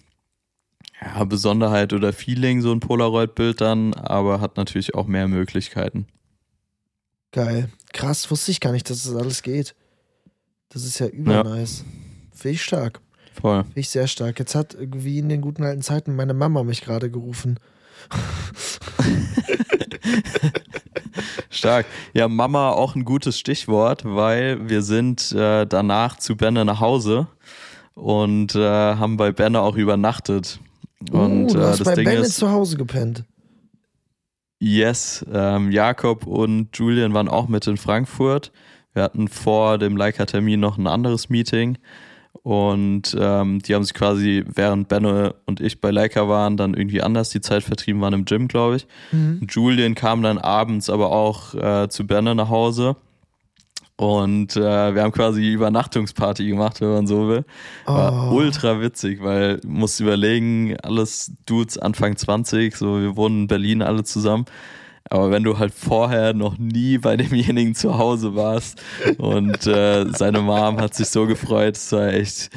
[1.01, 6.07] ja, Besonderheit oder Feeling, so ein Polaroid-Bild dann, aber hat natürlich auch mehr Möglichkeiten.
[7.33, 7.69] Geil.
[7.93, 9.75] Krass, wusste ich gar nicht, dass das alles geht.
[10.69, 11.85] Das ist ja übernice.
[12.35, 13.01] Finde ich stark.
[13.41, 13.65] Voll.
[13.65, 14.39] Finde ich sehr stark.
[14.39, 17.59] Jetzt hat irgendwie in den guten alten Zeiten meine Mama mich gerade gerufen.
[21.53, 21.87] Stark.
[22.15, 27.29] Ja, Mama auch ein gutes Stichwort, weil wir sind äh, danach zu Benne nach Hause
[27.95, 30.59] und äh, haben bei Benne auch übernachtet.
[31.11, 33.25] Und uh, du äh, hast das bei Ding Bennett ist, zu Hause gepennt.
[34.59, 38.53] yes, ähm, Jakob und Julian waren auch mit in Frankfurt.
[38.95, 41.79] Wir hatten vor dem Leica-Termin noch ein anderes Meeting
[42.43, 47.01] und ähm, die haben sich quasi, während Benno und ich bei Leica waren, dann irgendwie
[47.03, 48.87] anders die Zeit vertrieben, waren im Gym, glaube ich.
[49.13, 49.47] Mhm.
[49.49, 52.97] Julian kam dann abends aber auch äh, zu Benno nach Hause.
[53.97, 57.45] Und äh, wir haben quasi Übernachtungsparty gemacht, wenn man so will.
[57.85, 58.37] War Oh.
[58.37, 63.83] ultra witzig, weil du musst überlegen, alles Dudes Anfang 20, so wir wohnen in Berlin
[63.83, 64.47] alle zusammen.
[65.11, 68.81] Aber wenn du halt vorher noch nie bei demjenigen zu Hause warst
[69.19, 72.51] und äh, seine Mom hat sich so gefreut, es war echt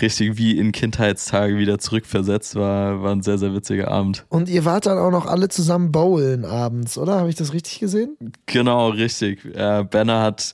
[0.00, 4.24] richtig wie in Kindheitstage wieder zurückversetzt, war, war ein sehr, sehr witziger Abend.
[4.28, 7.18] Und ihr wart dann auch noch alle zusammen bowlen abends, oder?
[7.18, 8.16] Habe ich das richtig gesehen?
[8.46, 9.44] Genau, richtig.
[9.54, 10.52] Äh, Benner hat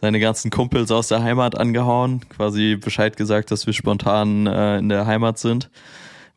[0.00, 4.88] seine ganzen Kumpels aus der Heimat angehauen, quasi Bescheid gesagt, dass wir spontan äh, in
[4.88, 5.70] der Heimat sind.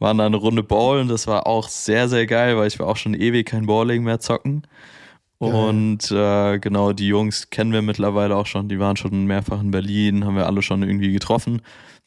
[0.03, 2.97] Waren dann eine Runde bowlen, das war auch sehr, sehr geil, weil ich war auch
[2.97, 4.67] schon ewig kein Bowling mehr zocken.
[5.37, 9.71] Und äh, genau, die Jungs kennen wir mittlerweile auch schon, die waren schon mehrfach in
[9.71, 11.61] Berlin, haben wir alle schon irgendwie getroffen.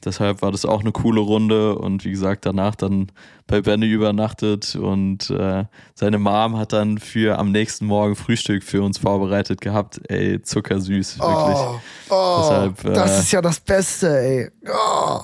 [0.04, 3.10] Deshalb war das auch eine coole Runde und wie gesagt, danach dann
[3.46, 8.82] bei Benny übernachtet und äh, seine Mom hat dann für am nächsten Morgen Frühstück für
[8.82, 10.02] uns vorbereitet gehabt.
[10.10, 11.56] Ey, zuckersüß, wirklich.
[11.56, 11.80] Oh,
[12.10, 14.50] oh Deshalb, äh, das ist ja das Beste, ey.
[14.68, 15.20] Oh,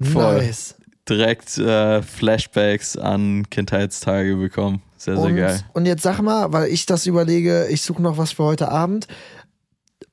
[0.00, 0.38] Voll.
[0.38, 0.79] nice.
[1.08, 4.82] Direkt äh, Flashbacks an Kindheitstage bekommen.
[4.96, 5.60] Sehr, sehr Und, geil.
[5.72, 9.06] und jetzt sag mal, weil ich das überlege, ich suche noch was für heute Abend.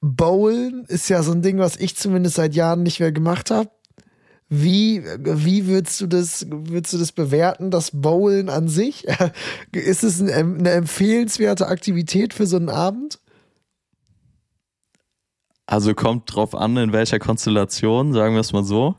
[0.01, 3.69] Bowlen ist ja so ein Ding, was ich zumindest seit Jahren nicht mehr gemacht habe.
[4.49, 9.05] Wie, wie würdest du das, würdest du das bewerten, das Bowlen an sich?
[9.73, 13.19] Ist es ein, eine empfehlenswerte Aktivität für so einen Abend?
[15.65, 18.95] Also kommt drauf an, in welcher Konstellation, sagen wir es mal so.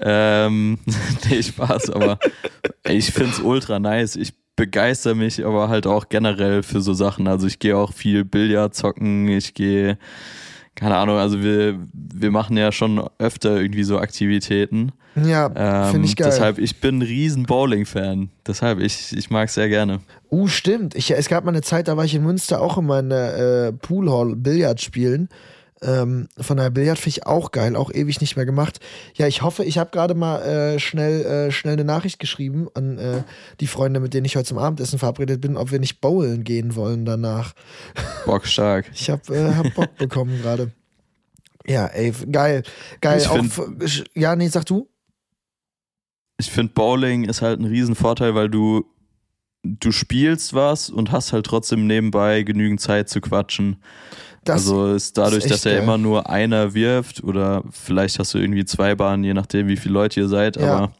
[0.00, 0.78] Ähm,
[1.30, 2.18] nee, Spaß, aber
[2.88, 4.16] ich find's ultra nice.
[4.16, 7.28] Ich begeister mich aber halt auch generell für so Sachen.
[7.28, 9.98] Also ich gehe auch viel Billard zocken, ich gehe,
[10.74, 14.92] keine Ahnung, also wir, wir machen ja schon öfter irgendwie so Aktivitäten.
[15.14, 16.28] Ja, Ähm, finde ich geil.
[16.30, 18.30] Deshalb, ich bin ein riesen Bowling-Fan.
[18.46, 20.00] Deshalb, ich, ich mag sehr gerne.
[20.30, 20.94] Uh, stimmt.
[20.94, 23.68] Ich, es gab mal eine Zeit, da war ich in Münster auch immer in der
[23.68, 25.28] äh, Poolhall Billard spielen.
[25.82, 28.80] Ähm, von daher Billard finde ich auch geil, auch ewig nicht mehr gemacht.
[29.14, 32.96] Ja, ich hoffe, ich habe gerade mal äh, schnell, äh, schnell eine Nachricht geschrieben an
[32.98, 33.22] äh,
[33.60, 36.76] die Freunde, mit denen ich heute zum Abendessen verabredet bin, ob wir nicht bowlen gehen
[36.76, 37.54] wollen danach.
[38.24, 38.86] Bock stark.
[38.94, 40.72] Ich habe äh, hab Bock bekommen gerade.
[41.66, 42.62] Ja, ey, geil.
[43.00, 43.18] Geil.
[43.18, 44.88] Ich auch, find- ja, nee, sag du?
[46.38, 48.84] Ich finde, Bowling ist halt ein Riesenvorteil, weil du,
[49.62, 53.82] du spielst was und hast halt trotzdem nebenbei genügend Zeit zu quatschen.
[54.48, 55.82] Das, also ist dadurch, ist dass ja geil.
[55.82, 59.94] immer nur einer wirft oder vielleicht hast du irgendwie zwei Bahnen, je nachdem, wie viele
[59.94, 60.76] Leute ihr seid, Ja.
[60.76, 60.92] aber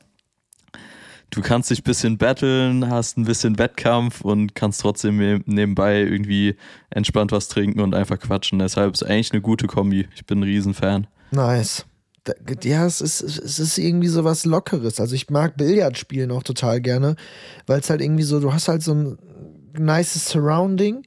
[1.31, 6.01] du kannst dich ein bisschen battlen, hast ein bisschen Wettkampf und kannst trotzdem ne- nebenbei
[6.01, 6.57] irgendwie
[6.91, 8.59] entspannt was trinken und einfach quatschen.
[8.59, 10.09] Deshalb ist eigentlich eine gute Kombi.
[10.15, 11.07] Ich bin ein Riesenfan.
[11.31, 11.85] Nice.
[12.65, 14.99] Ja, es ist, es ist irgendwie so was Lockeres.
[14.99, 17.15] Also ich mag Billard spielen auch total gerne,
[17.69, 19.19] weil es halt irgendwie so, du hast halt so ein
[19.79, 21.03] nices Surrounding.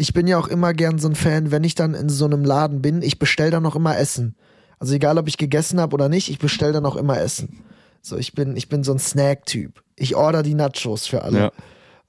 [0.00, 2.42] Ich bin ja auch immer gern so ein Fan, wenn ich dann in so einem
[2.42, 4.34] Laden bin, ich bestell dann auch immer Essen.
[4.78, 7.62] Also egal, ob ich gegessen habe oder nicht, ich bestell dann auch immer Essen.
[8.00, 9.82] So, ich bin, ich bin so ein Snack-Typ.
[9.96, 11.38] Ich order die Nachos für alle.
[11.38, 11.52] Ja.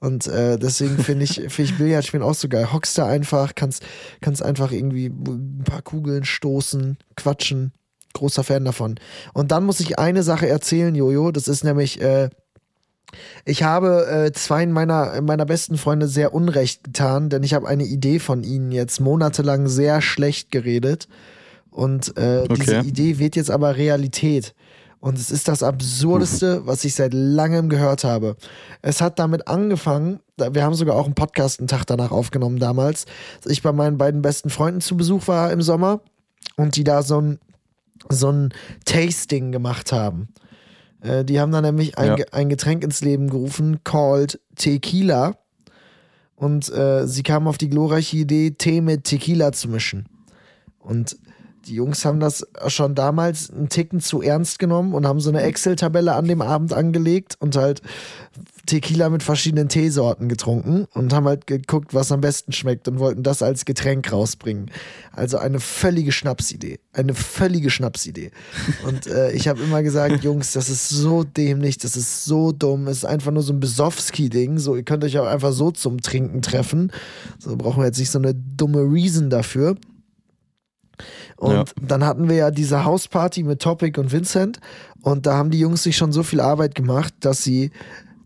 [0.00, 2.72] Und äh, deswegen finde ich, finde ich Billardspielen auch so geil.
[2.72, 3.84] Hockst da einfach, kannst,
[4.22, 7.72] kannst einfach irgendwie ein paar Kugeln stoßen, quatschen.
[8.14, 8.96] Großer Fan davon.
[9.32, 11.30] Und dann muss ich eine Sache erzählen, Jojo.
[11.30, 12.30] Das ist nämlich, äh,
[13.44, 17.84] ich habe äh, zwei meiner, meiner besten Freunde sehr unrecht getan, denn ich habe eine
[17.84, 21.08] Idee von ihnen jetzt monatelang sehr schlecht geredet.
[21.70, 22.88] Und äh, diese Okay.
[22.88, 24.54] Idee wird jetzt aber Realität.
[25.00, 28.36] Und es ist das Absurdeste, was ich seit langem gehört habe.
[28.82, 33.06] Es hat damit angefangen, wir haben sogar auch einen Podcast einen Tag danach aufgenommen damals,
[33.42, 36.02] dass ich bei meinen beiden besten Freunden zu Besuch war im Sommer
[36.56, 37.40] und die da so ein,
[38.10, 40.28] so ein Tasting gemacht haben.
[41.02, 42.24] Äh, die haben dann nämlich ein, Ja.
[42.32, 45.36] Ein Getränk ins Leben gerufen, called Tequila.
[46.36, 50.06] Und äh, sie kamen auf die glorreiche Idee, Tee mit Tequila zu mischen.
[50.78, 51.16] Und
[51.66, 55.42] die Jungs haben das schon damals einen Ticken zu ernst genommen und haben so eine
[55.42, 57.82] Excel-Tabelle an dem Abend angelegt und halt
[58.66, 63.24] Tequila mit verschiedenen Teesorten getrunken und haben halt geguckt, was am besten schmeckt und wollten
[63.24, 64.70] das als Getränk rausbringen.
[65.10, 66.78] Also eine völlige Schnapsidee.
[66.92, 68.30] Eine völlige Schnapsidee.
[68.86, 72.86] Und äh, ich habe immer gesagt, Jungs, das ist so dämlich, das ist so dumm,
[72.86, 74.58] es ist einfach nur so ein Besowski-Ding.
[74.58, 76.92] So, ihr könnt euch auch einfach so zum Trinken treffen.
[77.38, 79.76] So brauchen wir jetzt nicht so eine dumme Reason dafür.
[81.36, 81.64] Und ja.
[81.80, 84.60] dann hatten wir ja diese Hausparty mit Topic und Vincent.
[85.00, 87.72] Und da haben die Jungs sich schon so viel Arbeit gemacht, dass sie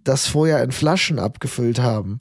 [0.09, 2.19] das vorher in Flaschen abgefüllt haben.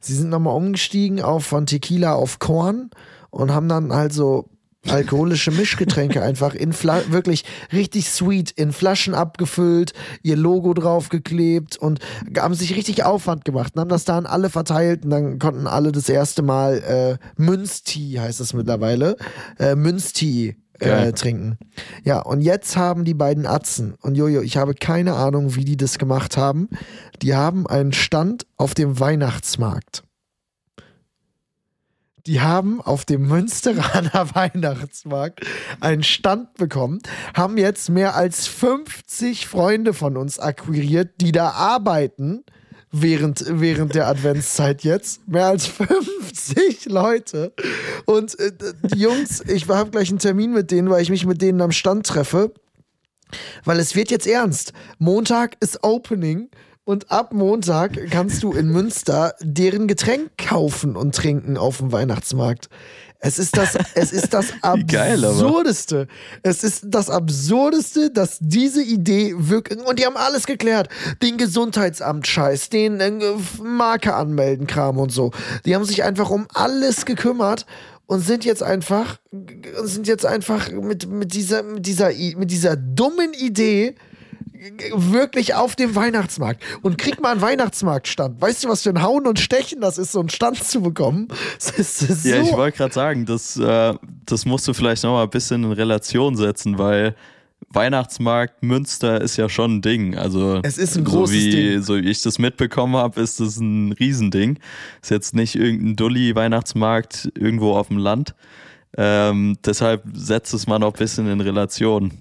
[0.00, 2.90] Sie sind nochmal umgestiegen auf von Tequila auf Korn
[3.30, 4.48] und haben dann halt so
[4.88, 9.92] alkoholische Mischgetränke einfach in Fla wirklich richtig sweet in Flaschen abgefüllt,
[10.22, 12.00] ihr Logo draufgeklebt und
[12.38, 15.92] haben sich richtig Aufwand gemacht und haben das dann alle verteilt und dann konnten alle
[15.92, 19.16] das erste Mal äh, Münztee heißt das mittlerweile,
[19.58, 21.58] äh, Münztee äh, trinken.
[22.04, 25.76] Ja, und jetzt haben die beiden Atzen und Jojo, ich habe keine Ahnung, wie die
[25.76, 26.68] das gemacht haben.
[27.22, 30.04] Die haben einen Stand auf dem Weihnachtsmarkt.
[32.26, 35.40] Die haben auf dem Münsteraner Weihnachtsmarkt
[35.80, 37.00] einen Stand bekommen,
[37.34, 42.44] haben jetzt mehr als 50 Freunde von uns akquiriert, die da arbeiten
[42.92, 45.26] während, während der Adventszeit jetzt.
[45.28, 47.52] Mehr als 50 Leute.
[48.06, 51.42] Und äh, die Jungs, ich habe gleich einen Termin mit denen, weil ich mich mit
[51.42, 52.52] denen am Stand treffe.
[53.64, 54.72] Weil es wird jetzt ernst.
[54.98, 56.48] Montag ist Opening.
[56.84, 62.68] Und ab Montag kannst du in Münster deren Getränk kaufen und trinken auf dem Weihnachtsmarkt.
[63.22, 66.08] Es ist das, es ist das Absurdeste.
[66.42, 70.88] es ist das Absurdeste, dass diese Idee wirklich, und die haben alles geklärt.
[71.22, 73.12] Den Gesundheitsamt-Scheiß, den äh,
[73.62, 75.32] Marke anmelden, Kram und so.
[75.66, 77.66] Die haben sich einfach um alles gekümmert
[78.06, 79.18] und sind jetzt einfach,
[79.84, 83.94] sind jetzt einfach mit, mit dieser, mit dieser, mit dieser dummen Idee,
[84.94, 88.40] wirklich auf dem Weihnachtsmarkt und krieg mal einen Weihnachtsmarktstand.
[88.40, 91.28] Weißt du, was für ein Hauen und Stechen das ist, so einen Stand zu bekommen?
[91.76, 93.94] Ist ja, so ich wollte gerade sagen, das, äh,
[94.26, 97.14] das musst du vielleicht noch mal ein bisschen in Relation setzen, weil
[97.68, 100.16] Weihnachtsmarkt Münster ist ja schon ein Ding.
[100.16, 101.82] Also es ist ein großes so wie, Ding.
[101.82, 104.58] So wie ich das mitbekommen habe, ist das ein Riesending.
[105.02, 108.34] Ist jetzt nicht irgendein Dulli-Weihnachtsmarkt irgendwo auf dem Land.
[108.96, 112.12] Ähm, deshalb setzt es mal noch ein bisschen in Relation.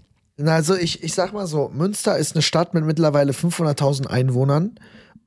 [0.46, 4.76] Also ich, ich sag mal so, Münster ist eine Stadt mit mittlerweile 500.000 Einwohnern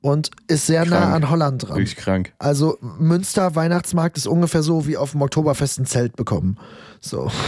[0.01, 1.01] und ist sehr krank.
[1.01, 1.77] nah an Holland dran.
[1.77, 2.33] Wirklich krank.
[2.39, 6.57] Also Münster Weihnachtsmarkt ist ungefähr so wie auf dem Oktoberfest ein Zelt bekommen.
[7.03, 7.29] So.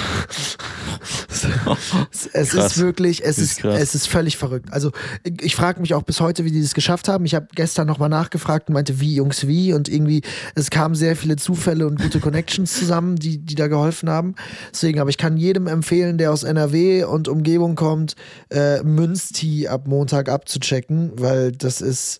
[2.34, 2.54] es krass.
[2.54, 4.72] ist wirklich, es ist, ist es ist völlig verrückt.
[4.72, 4.92] Also
[5.24, 7.26] ich, ich frage mich auch bis heute, wie die das geschafft haben.
[7.26, 10.22] Ich habe gestern nochmal nachgefragt und meinte, wie Jungs, wie und irgendwie
[10.56, 14.36] es kamen sehr viele Zufälle und gute Connections zusammen, die die da geholfen haben.
[14.72, 18.16] Deswegen, aber ich kann jedem empfehlen, der aus NRW und Umgebung kommt,
[18.50, 22.20] äh, Münsti ab Montag abzuchecken, weil das ist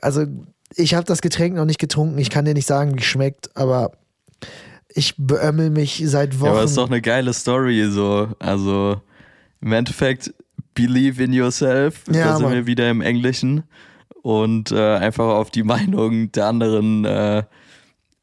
[0.00, 0.24] also
[0.74, 2.18] ich habe das Getränk noch nicht getrunken.
[2.18, 3.92] Ich kann dir nicht sagen, wie es schmeckt, aber
[4.94, 6.46] ich beömmel mich seit Wochen.
[6.46, 8.28] Ja, aber es ist doch eine geile Story, so.
[8.38, 9.00] Also
[9.60, 10.32] im Endeffekt,
[10.74, 12.04] believe in yourself.
[12.10, 12.54] Ja, da sind Mann.
[12.54, 13.64] wir wieder im Englischen.
[14.22, 17.42] Und äh, einfach auf die Meinung der anderen äh,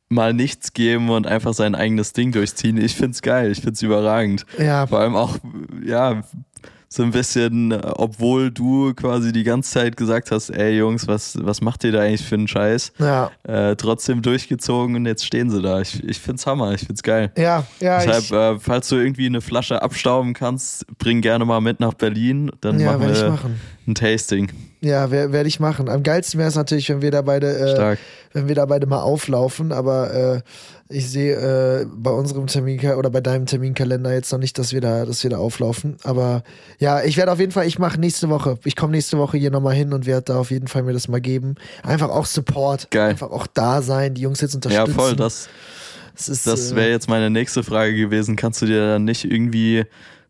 [0.09, 2.77] mal nichts geben und einfach sein eigenes Ding durchziehen.
[2.77, 4.45] Ich find's geil, ich find's überragend.
[4.57, 4.87] Ja.
[4.87, 5.37] Vor allem auch,
[5.85, 6.23] ja,
[6.91, 11.37] so ein bisschen, äh, obwohl du quasi die ganze Zeit gesagt hast, ey Jungs, was,
[11.39, 12.93] was macht ihr da eigentlich für einen Scheiß?
[12.97, 13.31] Ja.
[13.43, 15.81] Äh, trotzdem durchgezogen und jetzt stehen sie da.
[15.81, 17.31] Ich, ich find's Hammer, ich find's geil.
[17.37, 18.03] Ja, ja.
[18.03, 22.51] Deshalb, äh, falls du irgendwie eine Flasche abstauben kannst, bring gerne mal mit nach Berlin.
[22.61, 23.61] Dann ja, machen wir machen.
[23.87, 24.51] ein Tasting.
[24.81, 25.89] Ja, werde ich machen.
[25.89, 27.97] Am geilsten wäre es natürlich, wenn wir da beide, äh,
[28.31, 30.41] wenn wir da beide mal auflaufen, aber äh,
[30.87, 34.79] ich sehe äh, bei unserem Termin oder bei deinem Terminkalender jetzt noch nicht, dass wir
[34.79, 35.97] da, dass wir da auflaufen.
[36.03, 36.43] Aber
[36.79, 39.51] ja, ich werde auf jeden Fall, ich mache nächste Woche, ich komme nächste Woche hier
[39.51, 41.55] nochmal hin und werde da auf jeden Fall mir das mal geben.
[41.83, 43.09] Einfach auch Support, Geil.
[43.09, 44.91] einfach auch da sein, die Jungs jetzt unterstützen.
[44.91, 45.49] Ja, voll, das,
[46.15, 48.37] das, das wäre äh, jetzt meine nächste Frage gewesen.
[48.37, 49.83] Kannst du dir dann nicht irgendwie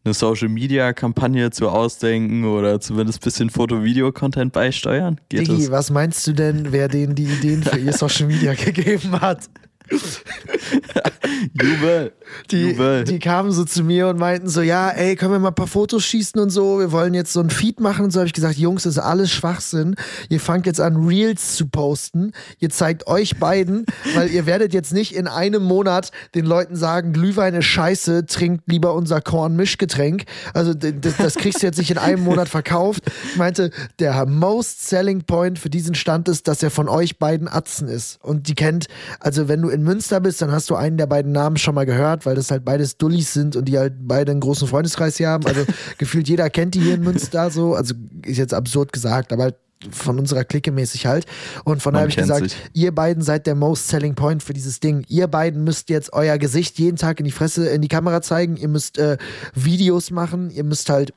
[0.03, 5.19] eine Social Media Kampagne zu ausdenken oder zumindest ein bisschen Foto-Video-Content beisteuern?
[5.29, 5.71] Geht Digi, das?
[5.71, 9.49] was meinst du denn, wer denen die Ideen für ihr Social Media gegeben hat?
[11.61, 12.13] Jubel.
[12.51, 13.03] Die, Jubel.
[13.03, 15.67] die kamen so zu mir und meinten so, ja, ey, können wir mal ein paar
[15.67, 18.33] Fotos schießen und so, wir wollen jetzt so ein Feed machen und so habe ich
[18.33, 19.95] gesagt, Jungs, das ist alles Schwachsinn.
[20.29, 22.31] Ihr fangt jetzt an, Reels zu posten.
[22.59, 27.13] Ihr zeigt euch beiden, weil ihr werdet jetzt nicht in einem Monat den Leuten sagen,
[27.13, 30.25] Glühwein ist scheiße, trinkt lieber unser Korn-Mischgetränk.
[30.53, 33.03] Also das, das kriegst du jetzt nicht in einem Monat verkauft.
[33.31, 37.47] Ich meinte, der most selling point für diesen Stand ist, dass er von euch beiden
[37.47, 38.19] Atzen ist.
[38.21, 38.87] Und die kennt,
[39.19, 41.73] also wenn du in in Münster bist, dann hast du einen der beiden Namen schon
[41.73, 45.17] mal gehört, weil das halt beides Dullis sind und die halt beide einen großen Freundeskreis
[45.17, 45.45] hier haben.
[45.45, 45.63] Also
[45.97, 47.75] gefühlt jeder kennt die hier in Münster so.
[47.75, 49.55] Also ist jetzt absurd gesagt, aber halt
[49.91, 51.25] von unserer Clique mäßig halt.
[51.63, 52.57] Und von daher habe ich gesagt, sich.
[52.73, 55.05] ihr beiden seid der most selling point für dieses Ding.
[55.07, 58.57] Ihr beiden müsst jetzt euer Gesicht jeden Tag in die Fresse, in die Kamera zeigen.
[58.57, 59.17] Ihr müsst äh,
[59.55, 60.49] Videos machen.
[60.49, 61.13] Ihr müsst halt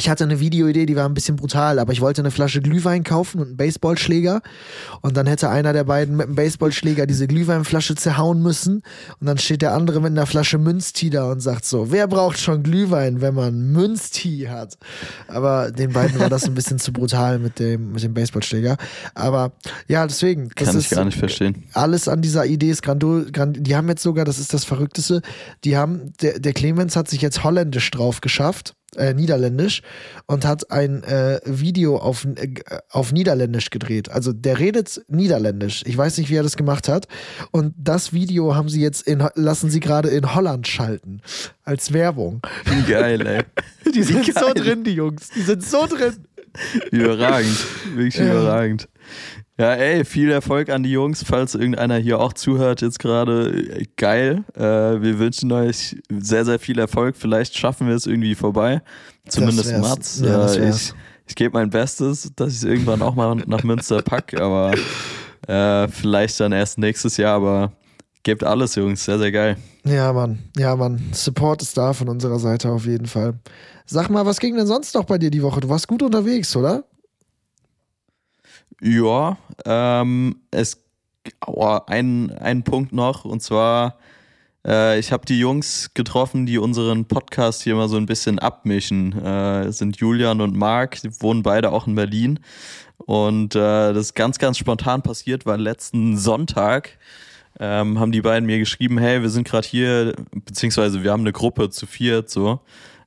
[0.00, 3.02] ich hatte eine Videoidee, die war ein bisschen brutal, aber ich wollte eine Flasche Glühwein
[3.02, 4.42] kaufen und einen Baseballschläger.
[5.00, 8.82] Und dann hätte einer der beiden mit einem Baseballschläger diese Glühweinflasche zerhauen müssen.
[9.18, 12.38] Und dann steht der andere mit einer Flasche Münztee da und sagt so, wer braucht
[12.38, 14.78] schon Glühwein, wenn man Münztee hat?
[15.26, 18.76] Aber den beiden war das ein bisschen zu brutal mit dem, mit dem Baseballschläger.
[19.16, 19.50] Aber
[19.88, 20.50] ja, deswegen.
[20.50, 21.64] Kann ich gar nicht verstehen.
[21.72, 23.32] Alles an dieser Idee ist grandol.
[23.32, 25.22] Grand, die haben jetzt sogar, das ist das Verrückteste,
[25.64, 29.82] die haben, der, der Clemens hat sich jetzt holländisch drauf geschafft äh, Niederländisch
[30.26, 32.54] und hat ein äh, Video auf, äh,
[32.90, 34.10] auf Niederländisch gedreht.
[34.10, 35.82] Also der redet Niederländisch.
[35.86, 37.06] Ich weiß nicht, wie er das gemacht hat.
[37.50, 41.20] Und das Video haben sie jetzt in, lassen sie gerade in Holland schalten.
[41.64, 42.40] Als Werbung.
[42.64, 43.42] Wie geil, ey.
[43.94, 45.30] Die sind so drin, die Jungs.
[45.30, 46.14] Die sind so drin.
[46.90, 47.56] Überragend.
[47.94, 48.26] Wirklich ja.
[48.26, 48.88] überragend.
[49.58, 53.84] Ja, ey, viel Erfolg an die Jungs, falls irgendeiner hier auch zuhört jetzt gerade.
[53.96, 54.44] Geil.
[54.54, 57.16] Äh, wir wünschen euch sehr, sehr viel Erfolg.
[57.16, 58.82] Vielleicht schaffen wir es irgendwie vorbei.
[59.26, 60.20] Zumindest Mats.
[60.20, 60.94] Ja, äh, ich
[61.28, 64.72] ich gebe mein Bestes, dass ich es irgendwann auch mal nach Münster packe, aber
[65.46, 67.72] äh, vielleicht dann erst nächstes Jahr, aber
[68.22, 69.04] gebt alles, Jungs.
[69.04, 69.56] Sehr, sehr geil.
[69.84, 70.38] Ja, Mann.
[70.56, 71.00] Ja, Mann.
[71.12, 73.34] Support ist da von unserer Seite auf jeden Fall.
[73.84, 75.60] Sag mal, was ging denn sonst noch bei dir die Woche?
[75.60, 76.84] Du warst gut unterwegs, oder?
[78.80, 80.82] Ja, ähm, es
[81.46, 83.98] oh, ein, ein Punkt noch und zwar
[84.66, 89.12] äh, ich habe die Jungs getroffen, die unseren Podcast hier mal so ein bisschen abmischen.
[89.20, 92.40] Äh, sind Julian und Marc, die wohnen beide auch in Berlin
[92.98, 96.98] und äh, das ist ganz ganz spontan passiert, weil letzten Sonntag
[97.60, 101.32] ähm, haben die beiden mir geschrieben, hey, wir sind gerade hier, beziehungsweise wir haben eine
[101.32, 102.60] Gruppe zu viert so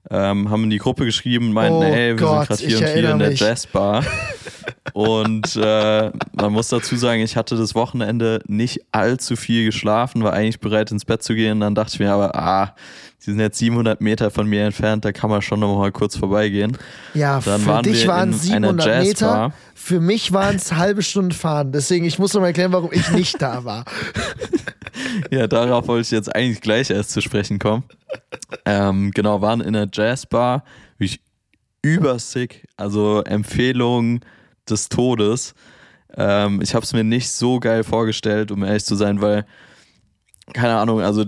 [0.09, 2.93] ähm, haben in die Gruppe geschrieben, meinten, oh hey, wir Gott, sind gerade hier und
[2.93, 4.03] hier in der Jazzbar.
[4.93, 10.34] und äh, man muss dazu sagen, ich hatte das Wochenende nicht allzu viel geschlafen, war
[10.34, 11.59] eigentlich bereit ins Bett zu gehen.
[11.59, 12.76] Dann dachte ich mir aber, ah,
[13.22, 16.18] die sind jetzt 700 Meter von mir entfernt, da kann man schon noch mal kurz
[16.18, 16.78] vorbeigehen.
[17.14, 21.36] Ja, dann für waren dich waren es 700 Meter, für mich waren es halbe Stunde
[21.36, 21.72] fahren.
[21.72, 23.86] Deswegen, ich muss noch mal erklären, warum ich nicht da war.
[25.32, 27.84] ja, darauf wollte ich jetzt eigentlich gleich erst zu sprechen kommen.
[28.66, 30.64] Ähm, genau, waren in einer Jazzbar,
[30.97, 31.22] wirklich
[31.84, 34.22] übersick, also Empfehlung
[34.72, 35.53] des Todes.
[36.15, 39.45] Ähm, ich habe es mir nicht so geil vorgestellt, um ehrlich zu sein, weil
[40.53, 41.26] keine Ahnung, also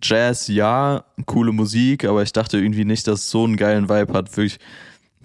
[0.00, 4.12] Jazz ja, coole Musik, aber ich dachte irgendwie nicht, dass es so einen geilen Vibe
[4.12, 4.36] hat.
[4.36, 4.58] Wirklich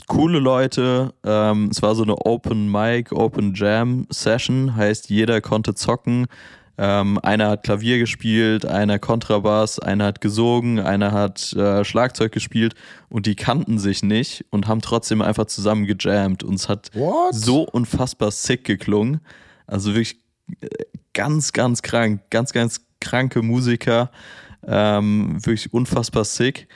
[0.07, 1.13] coole Leute.
[1.23, 6.27] Ähm, es war so eine Open Mic, Open Jam Session, heißt jeder konnte zocken.
[6.79, 12.75] Ähm, einer hat Klavier gespielt, einer Kontrabass, einer hat gesogen, einer hat äh, Schlagzeug gespielt
[13.09, 17.33] und die kannten sich nicht und haben trotzdem einfach zusammen gejammt und es hat What?
[17.33, 19.21] so unfassbar sick geklungen.
[19.65, 20.19] Also wirklich
[20.61, 20.67] äh,
[21.13, 24.11] ganz, ganz krank, ganz, ganz kranke Musiker,
[24.67, 26.67] ähm, wirklich unfassbar sick.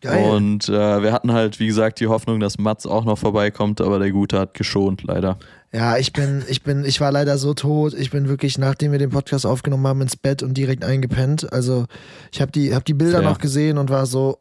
[0.00, 0.30] Geil.
[0.30, 3.98] Und äh, wir hatten halt, wie gesagt, die Hoffnung, dass Mats auch noch vorbeikommt, aber
[3.98, 5.38] der Gute hat geschont, leider.
[5.70, 7.92] Ja, ich bin, ich bin, ich war leider so tot.
[7.92, 11.52] Ich bin wirklich, nachdem wir den Podcast aufgenommen haben, ins Bett und direkt eingepennt.
[11.52, 11.84] Also
[12.32, 13.28] ich habe die, hab die Bilder Fair.
[13.28, 14.38] noch gesehen und war so,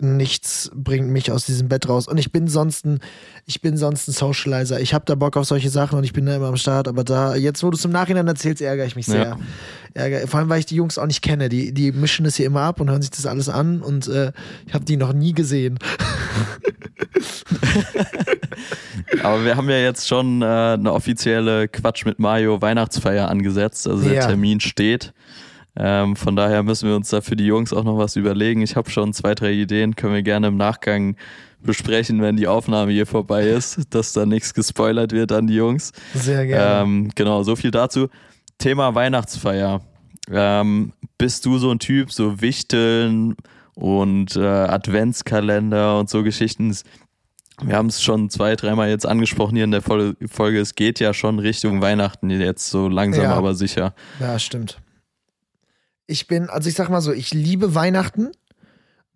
[0.00, 2.06] nichts bringt mich aus diesem Bett raus.
[2.06, 3.00] Und ich bin sonst ein,
[3.44, 4.80] ich bin sonst ein Socializer.
[4.80, 6.86] Ich habe da Bock auf solche Sachen und ich bin da immer am Start.
[6.86, 9.24] Aber da, jetzt, wo du es im Nachhinein erzählst, ärgere ich mich sehr.
[9.24, 9.38] Ja.
[9.94, 11.48] Ärger, vor allem, weil ich die Jungs auch nicht kenne.
[11.48, 14.32] Die, die mischen das hier immer ab und hören sich das alles an und äh,
[14.66, 15.78] ich habe die noch nie gesehen.
[19.22, 23.86] Aber wir haben ja jetzt schon äh, eine offizielle Quatsch mit Mario Weihnachtsfeier angesetzt.
[23.88, 24.26] Also der ja.
[24.26, 25.12] Termin steht.
[25.76, 28.62] Ähm, von daher müssen wir uns da für die Jungs auch noch was überlegen.
[28.62, 31.16] Ich habe schon zwei, drei Ideen, können wir gerne im Nachgang
[31.60, 35.92] besprechen, wenn die Aufnahme hier vorbei ist, dass da nichts gespoilert wird an die Jungs.
[36.14, 36.82] Sehr gerne.
[36.82, 38.08] Ähm, genau, so viel dazu.
[38.58, 39.80] Thema Weihnachtsfeier.
[40.30, 43.36] Ähm, bist du so ein Typ, so Wichteln
[43.74, 46.76] und äh, Adventskalender und so Geschichten?
[47.60, 50.60] Wir haben es schon zwei, dreimal jetzt angesprochen hier in der Folge.
[50.60, 53.34] Es geht ja schon Richtung Weihnachten jetzt so langsam, ja.
[53.34, 53.94] aber sicher.
[54.20, 54.80] Ja, stimmt.
[56.06, 58.30] Ich bin, also ich sag mal so, ich liebe Weihnachten.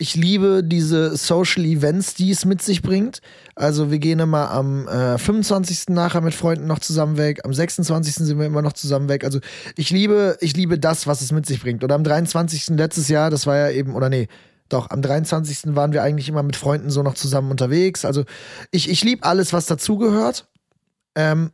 [0.03, 3.20] Ich liebe diese Social Events, die es mit sich bringt.
[3.55, 5.90] Also wir gehen immer am äh, 25.
[5.90, 7.44] nachher mit Freunden noch zusammen weg.
[7.44, 8.16] Am 26.
[8.16, 9.22] sind wir immer noch zusammen weg.
[9.22, 9.38] Also
[9.76, 11.84] ich liebe, ich liebe das, was es mit sich bringt.
[11.84, 12.70] Und am 23.
[12.70, 14.26] letztes Jahr, das war ja eben, oder nee,
[14.68, 15.76] doch, am 23.
[15.76, 18.05] waren wir eigentlich immer mit Freunden so noch zusammen unterwegs.
[18.05, 18.24] Also
[18.72, 20.48] ich, ich liebe alles, was dazugehört.
[21.14, 21.53] Ähm,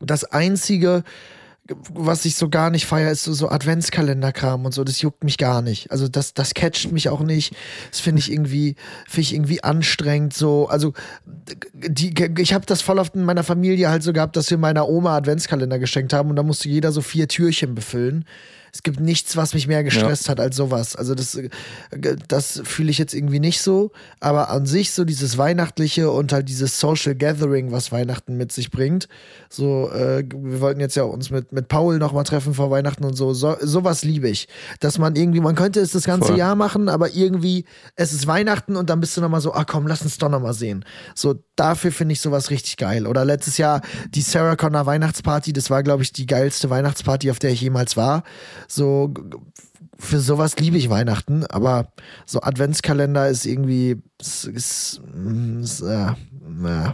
[0.00, 1.02] das Einzige,
[1.68, 4.82] was ich so gar nicht feiere, ist so, so Adventskalenderkram und so.
[4.82, 5.90] Das juckt mich gar nicht.
[5.92, 7.54] Also das, das catcht mich auch nicht.
[7.90, 8.74] Das finde ich irgendwie,
[9.06, 10.34] finde ich irgendwie anstrengend.
[10.34, 10.92] So, also
[11.72, 14.88] die, ich habe das voll oft in meiner Familie halt so gehabt, dass wir meiner
[14.88, 18.24] Oma Adventskalender geschenkt haben und da musste jeder so vier Türchen befüllen
[18.74, 20.30] es gibt nichts, was mich mehr gestresst ja.
[20.30, 20.96] hat als sowas.
[20.96, 21.38] Also das,
[22.26, 23.92] das fühle ich jetzt irgendwie nicht so.
[24.18, 28.70] Aber an sich so dieses Weihnachtliche und halt dieses Social Gathering, was Weihnachten mit sich
[28.70, 29.08] bringt.
[29.50, 33.14] So, äh, wir wollten jetzt ja uns mit, mit Paul nochmal treffen vor Weihnachten und
[33.14, 33.32] so.
[33.34, 33.56] so.
[33.60, 34.48] Sowas liebe ich.
[34.80, 36.38] Dass man irgendwie, man könnte es das ganze Voll.
[36.38, 39.86] Jahr machen, aber irgendwie, es ist Weihnachten und dann bist du nochmal so, ah komm,
[39.86, 40.84] lass uns doch nochmal sehen.
[41.14, 43.06] So, dafür finde ich sowas richtig geil.
[43.06, 47.38] Oder letztes Jahr die Sarah Connor Weihnachtsparty, das war, glaube ich, die geilste Weihnachtsparty, auf
[47.38, 48.22] der ich jemals war.
[48.68, 49.12] So,
[49.98, 51.92] für sowas liebe ich Weihnachten, aber
[52.26, 55.00] so Adventskalender ist irgendwie, ist, ist,
[55.60, 56.92] ist äh, äh.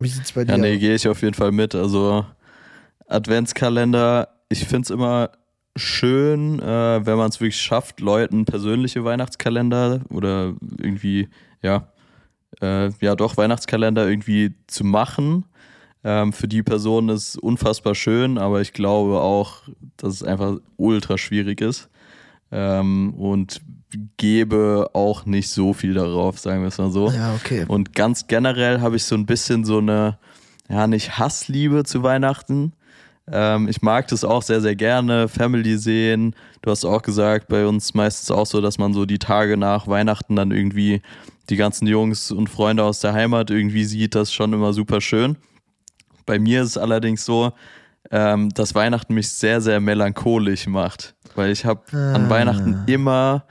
[0.00, 0.52] Wie sieht's bei dir?
[0.52, 1.74] Ja, nee, gehe ich auf jeden Fall mit.
[1.74, 2.24] Also
[3.08, 5.30] Adventskalender, ich finde es immer
[5.76, 11.28] schön, äh, wenn man es wirklich schafft, Leuten persönliche Weihnachtskalender oder irgendwie,
[11.62, 11.88] ja,
[12.60, 15.44] äh, ja doch Weihnachtskalender irgendwie zu machen.
[16.04, 19.62] Ähm, für die Person ist unfassbar schön, aber ich glaube auch,
[19.96, 21.88] dass es einfach ultra schwierig ist.
[22.50, 23.60] Ähm, und
[24.16, 27.10] gebe auch nicht so viel darauf, sagen wir es mal so.
[27.10, 27.64] Ja, okay.
[27.68, 30.18] Und ganz generell habe ich so ein bisschen so eine,
[30.68, 32.72] ja, nicht Hassliebe zu Weihnachten.
[33.30, 36.34] Ähm, ich mag das auch sehr, sehr gerne, Family sehen.
[36.62, 39.86] Du hast auch gesagt, bei uns meistens auch so, dass man so die Tage nach
[39.86, 41.02] Weihnachten dann irgendwie
[41.48, 44.14] die ganzen Jungs und Freunde aus der Heimat irgendwie sieht.
[44.14, 45.36] Das ist schon immer super schön.
[46.26, 47.52] Bei mir ist es allerdings so,
[48.10, 51.14] ähm, dass Weihnachten mich sehr, sehr melancholisch macht.
[51.34, 52.14] Weil ich habe ah.
[52.14, 53.44] an Weihnachten immer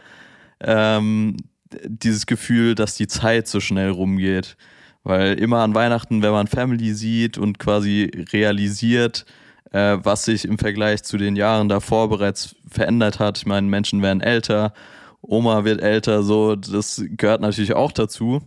[0.61, 1.37] ähm,
[1.85, 4.57] dieses Gefühl, dass die Zeit so schnell rumgeht.
[5.03, 9.25] Weil immer an Weihnachten, wenn man Family sieht und quasi realisiert,
[9.71, 13.37] äh, was sich im Vergleich zu den Jahren davor bereits verändert hat.
[13.37, 14.73] Ich meine, Menschen werden älter,
[15.21, 18.41] Oma wird älter, so, das gehört natürlich auch dazu.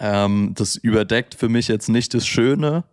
[0.00, 2.84] Ähm, das überdeckt für mich jetzt nicht das Schöne,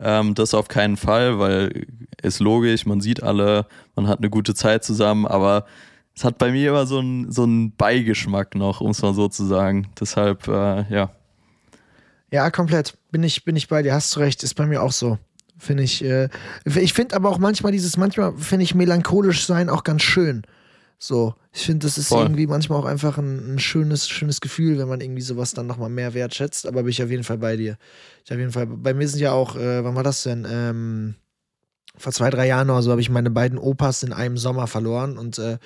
[0.00, 1.86] ähm, das auf keinen Fall, weil
[2.22, 5.66] ist logisch, man sieht alle, man hat eine gute Zeit zusammen, aber
[6.14, 7.46] es hat bei mir immer so einen so
[7.76, 9.88] Beigeschmack noch, um es mal so zu sagen.
[9.98, 11.10] Deshalb, äh, ja.
[12.30, 12.96] Ja, komplett.
[13.10, 15.18] Bin ich, bin ich bei dir, hast du recht, ist bei mir auch so.
[15.58, 16.04] Finde ich.
[16.04, 16.28] Äh,
[16.64, 20.42] ich finde aber auch manchmal dieses, manchmal finde ich melancholisch sein auch ganz schön.
[20.98, 22.22] So, ich finde, das ist Voll.
[22.22, 25.90] irgendwie manchmal auch einfach ein, ein, schönes, schönes Gefühl, wenn man irgendwie sowas dann nochmal
[25.90, 26.66] mehr wertschätzt.
[26.66, 27.76] Aber bin ich auf jeden Fall bei dir.
[28.24, 30.46] Ich auf jeden Fall, bei mir sind ja auch, äh, wann war das denn?
[30.48, 31.14] Ähm,
[31.96, 35.18] vor zwei, drei Jahren oder so habe ich meine beiden Opas in einem Sommer verloren
[35.18, 35.58] und äh,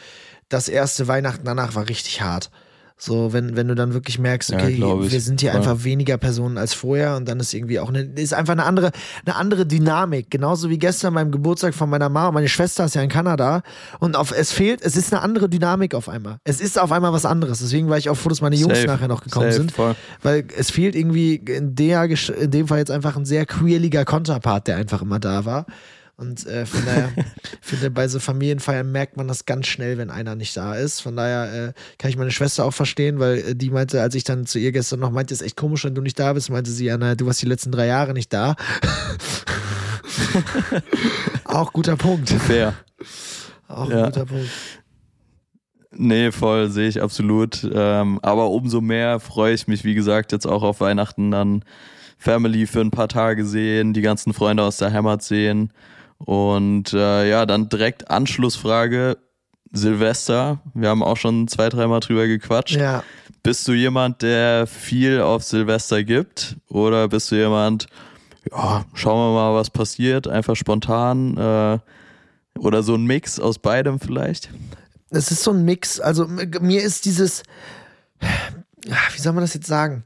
[0.49, 2.51] das erste Weihnachten danach war richtig hart.
[2.99, 5.57] So, wenn, wenn du dann wirklich merkst, okay, ja, wir sind hier ja.
[5.57, 8.91] einfach weniger Personen als vorher und dann ist irgendwie auch eine, ist einfach eine andere,
[9.27, 10.31] eine andere Dynamik.
[10.31, 12.33] Genauso wie gestern beim Geburtstag von meiner Mama.
[12.33, 13.63] Meine Schwester ist ja in Kanada
[14.01, 16.39] und auf, es fehlt, es ist eine andere Dynamik auf einmal.
[16.45, 17.59] Es ist auf einmal was anderes.
[17.59, 18.87] Deswegen war ich auch froh, dass meine Jungs Safe.
[18.87, 19.73] nachher noch gekommen Safe, sind.
[19.73, 19.95] Voll.
[20.23, 24.69] Weil es fehlt irgendwie in der, in dem Fall jetzt einfach ein sehr queerliger Konterpart,
[24.69, 25.67] der einfach immer da war.
[26.19, 27.11] Und äh, von daher,
[27.61, 31.01] finde, bei so Familienfeiern merkt man das ganz schnell, wenn einer nicht da ist.
[31.01, 34.25] Von daher äh, kann ich meine Schwester auch verstehen, weil äh, die meinte, als ich
[34.25, 36.71] dann zu ihr gestern noch meinte, ist echt komisch, wenn du nicht da bist, meinte
[36.71, 38.57] sie, ja, naja, du warst die letzten drei Jahre nicht da.
[41.45, 42.31] auch guter Punkt.
[42.31, 42.75] Fair.
[43.69, 43.99] Auch ja.
[43.99, 44.49] ein guter Punkt.
[45.99, 47.69] Nee, voll, sehe ich absolut.
[47.71, 51.63] Ähm, aber umso mehr freue ich mich, wie gesagt, jetzt auch auf Weihnachten dann
[52.19, 55.73] Family für ein paar Tage sehen, die ganzen Freunde aus der Heimat sehen.
[56.19, 59.19] Und äh, ja, dann direkt Anschlussfrage.
[59.73, 62.77] Silvester, wir haben auch schon zwei, dreimal drüber gequatscht.
[62.77, 63.03] Ja.
[63.43, 66.57] Bist du jemand, der viel auf Silvester gibt?
[66.69, 67.87] Oder bist du jemand,
[68.51, 71.37] ja, schauen wir mal, was passiert, einfach spontan?
[71.37, 71.79] Äh,
[72.59, 74.51] oder so ein Mix aus beidem vielleicht?
[75.11, 76.01] Es ist so ein Mix.
[76.01, 77.43] Also mir ist dieses,
[78.83, 80.05] wie soll man das jetzt sagen?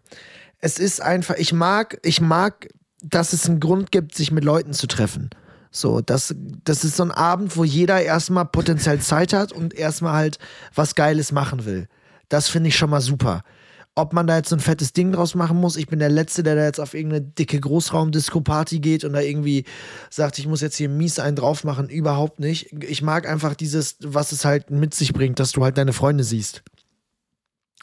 [0.59, 2.69] Es ist einfach, ich mag, ich mag,
[3.03, 5.31] dass es einen Grund gibt, sich mit Leuten zu treffen.
[5.71, 10.15] So, das, das ist so ein Abend, wo jeder erstmal potenziell Zeit hat und erstmal
[10.15, 10.39] halt
[10.75, 11.89] was Geiles machen will.
[12.29, 13.43] Das finde ich schon mal super.
[13.95, 16.43] Ob man da jetzt so ein fettes Ding draus machen muss, ich bin der Letzte,
[16.43, 19.65] der da jetzt auf irgendeine dicke Großraum-Disco-Party geht und da irgendwie
[20.11, 22.73] sagt, ich muss jetzt hier mies einen drauf machen, überhaupt nicht.
[22.85, 26.25] Ich mag einfach dieses, was es halt mit sich bringt, dass du halt deine Freunde
[26.25, 26.63] siehst.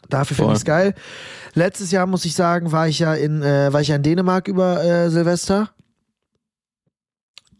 [0.09, 0.93] Dafür finde ich es geil.
[1.53, 4.47] Letztes Jahr muss ich sagen, war ich ja in, äh, war ich ja in Dänemark
[4.47, 5.69] über äh, Silvester.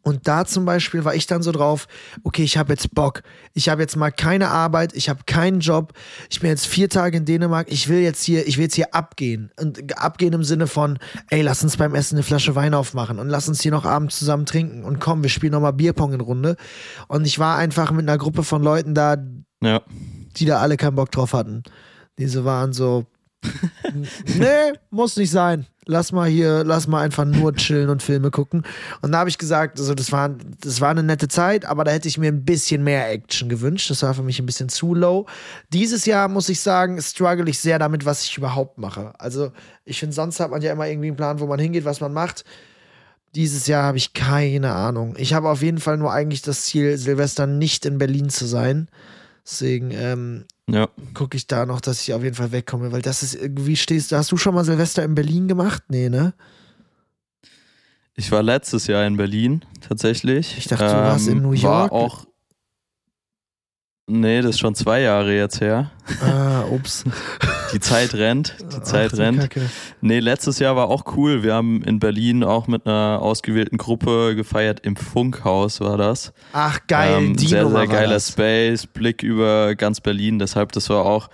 [0.08, 1.86] Und da zum Beispiel war ich dann so drauf,
[2.24, 3.24] okay, ich habe jetzt Bock.
[3.53, 5.91] Ich habe jetzt mal keine Arbeit, ich habe keinen Job.
[6.30, 7.70] Ich bin jetzt vier Tage in Dänemark.
[7.70, 9.51] Ich will jetzt hier, ich will jetzt hier abgehen.
[9.60, 10.97] Und abgehen im Sinne von,
[11.30, 14.18] ey, lass uns beim Essen eine Flasche Wein aufmachen und lass uns hier noch abends
[14.18, 14.86] zusammen trinken.
[14.86, 16.55] Und komm, wir spielen nochmal Bierpong in Runde.
[17.10, 19.18] Und ich war einfach mit einer Gruppe von Leuten da,
[19.62, 19.82] Ja.
[20.38, 21.64] die da alle keinen Bock drauf hatten.
[22.18, 23.08] Diese waren so,
[24.38, 25.65] nee, muss nicht sein.
[25.85, 28.63] Lass mal hier, lass mal einfach nur chillen und Filme gucken.
[29.01, 31.91] Und da habe ich gesagt, also das war, das war eine nette Zeit, aber da
[31.91, 33.89] hätte ich mir ein bisschen mehr Action gewünscht.
[33.89, 35.27] Das war für mich ein bisschen zu low.
[35.71, 39.13] Dieses Jahr muss ich sagen, struggle ich sehr damit, was ich überhaupt mache.
[39.17, 39.51] Also
[39.85, 42.11] ich finde, sonst hat man ja immer irgendwie einen Plan, wo man hingeht, was man
[42.11, 42.43] macht.
[43.33, 45.15] Dieses Jahr habe ich keine Ahnung.
[45.17, 48.89] Ich habe auf jeden Fall nur eigentlich das Ziel, Silvester nicht in Berlin zu sein.
[49.45, 50.89] Deswegen ähm, Ja.
[51.13, 54.11] gucke ich da noch, dass ich auf jeden Fall wegkomme, weil das ist irgendwie stehst
[54.11, 54.18] du.
[54.18, 55.84] Hast du schon mal Silvester in Berlin gemacht?
[55.88, 56.34] Nee, ne?
[58.15, 60.51] Ich war letztes Jahr in Berlin, tatsächlich.
[60.53, 61.91] Ähm, Ich dachte, du warst in New York.
[61.91, 62.26] War auch.
[64.10, 65.91] Nee, das ist schon zwei Jahre jetzt her.
[66.22, 67.03] Ah, ups.
[67.74, 68.55] Die Zeit rennt.
[68.74, 69.41] Die Zeit Ach, rennt.
[69.41, 69.70] Kacke.
[69.99, 71.43] Nee, letztes Jahr war auch cool.
[71.43, 74.80] Wir haben in Berlin auch mit einer ausgewählten Gruppe gefeiert.
[74.86, 76.32] Im Funkhaus war das.
[76.53, 77.16] Ach, geil.
[77.18, 78.20] Ähm, die sehr, Nummer sehr geiler.
[78.22, 80.39] Space, Blick über ganz Berlin.
[80.39, 81.30] Deshalb, das war auch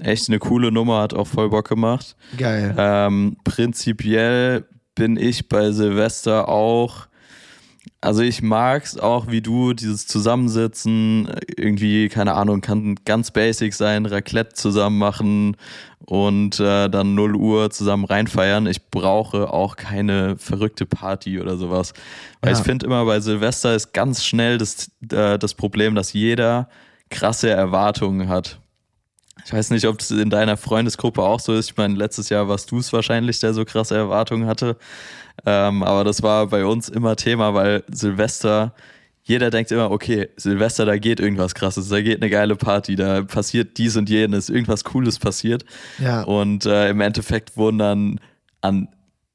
[0.00, 2.16] echt eine coole Nummer, hat auch voll Bock gemacht.
[2.36, 2.74] Geil.
[2.76, 4.64] Ähm, prinzipiell
[4.96, 7.06] bin ich bei Silvester auch,
[8.00, 14.06] also ich mag's auch wie du, dieses Zusammensitzen, irgendwie, keine Ahnung, kann ganz basic sein,
[14.06, 15.56] Raclette zusammen machen
[16.06, 18.66] und äh, dann 0 Uhr zusammen reinfeiern.
[18.66, 21.92] Ich brauche auch keine verrückte Party oder sowas.
[22.40, 22.58] Weil Ja.
[22.58, 26.68] ich finde immer bei Silvester ist ganz schnell das, äh, das Problem, dass jeder
[27.10, 28.60] krasse Erwartungen hat.
[29.48, 31.70] Ich weiß nicht, ob es in deiner Freundesgruppe auch so ist.
[31.70, 34.76] Ich meine, letztes Jahr warst du es wahrscheinlich, der so krasse Erwartungen hatte.
[35.46, 38.74] Ähm, aber das war bei uns immer Thema, weil Silvester,
[39.22, 43.22] jeder denkt immer, okay, Silvester, da geht irgendwas krasses, da geht eine geile Party, da
[43.22, 45.64] passiert dies und jenes, irgendwas Cooles passiert.
[45.98, 46.24] Ja.
[46.24, 48.20] Und äh, im Endeffekt wurden dann
[48.60, 48.88] an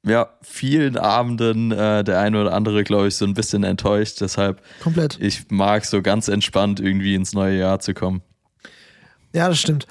[0.06, 4.20] ja, vielen Abenden äh, der eine oder andere, glaube ich, so ein bisschen enttäuscht.
[4.20, 5.18] Deshalb, Komplett.
[5.20, 8.22] ich mag so ganz entspannt irgendwie ins neue Jahr zu kommen.
[9.34, 9.88] Ja, das stimmt.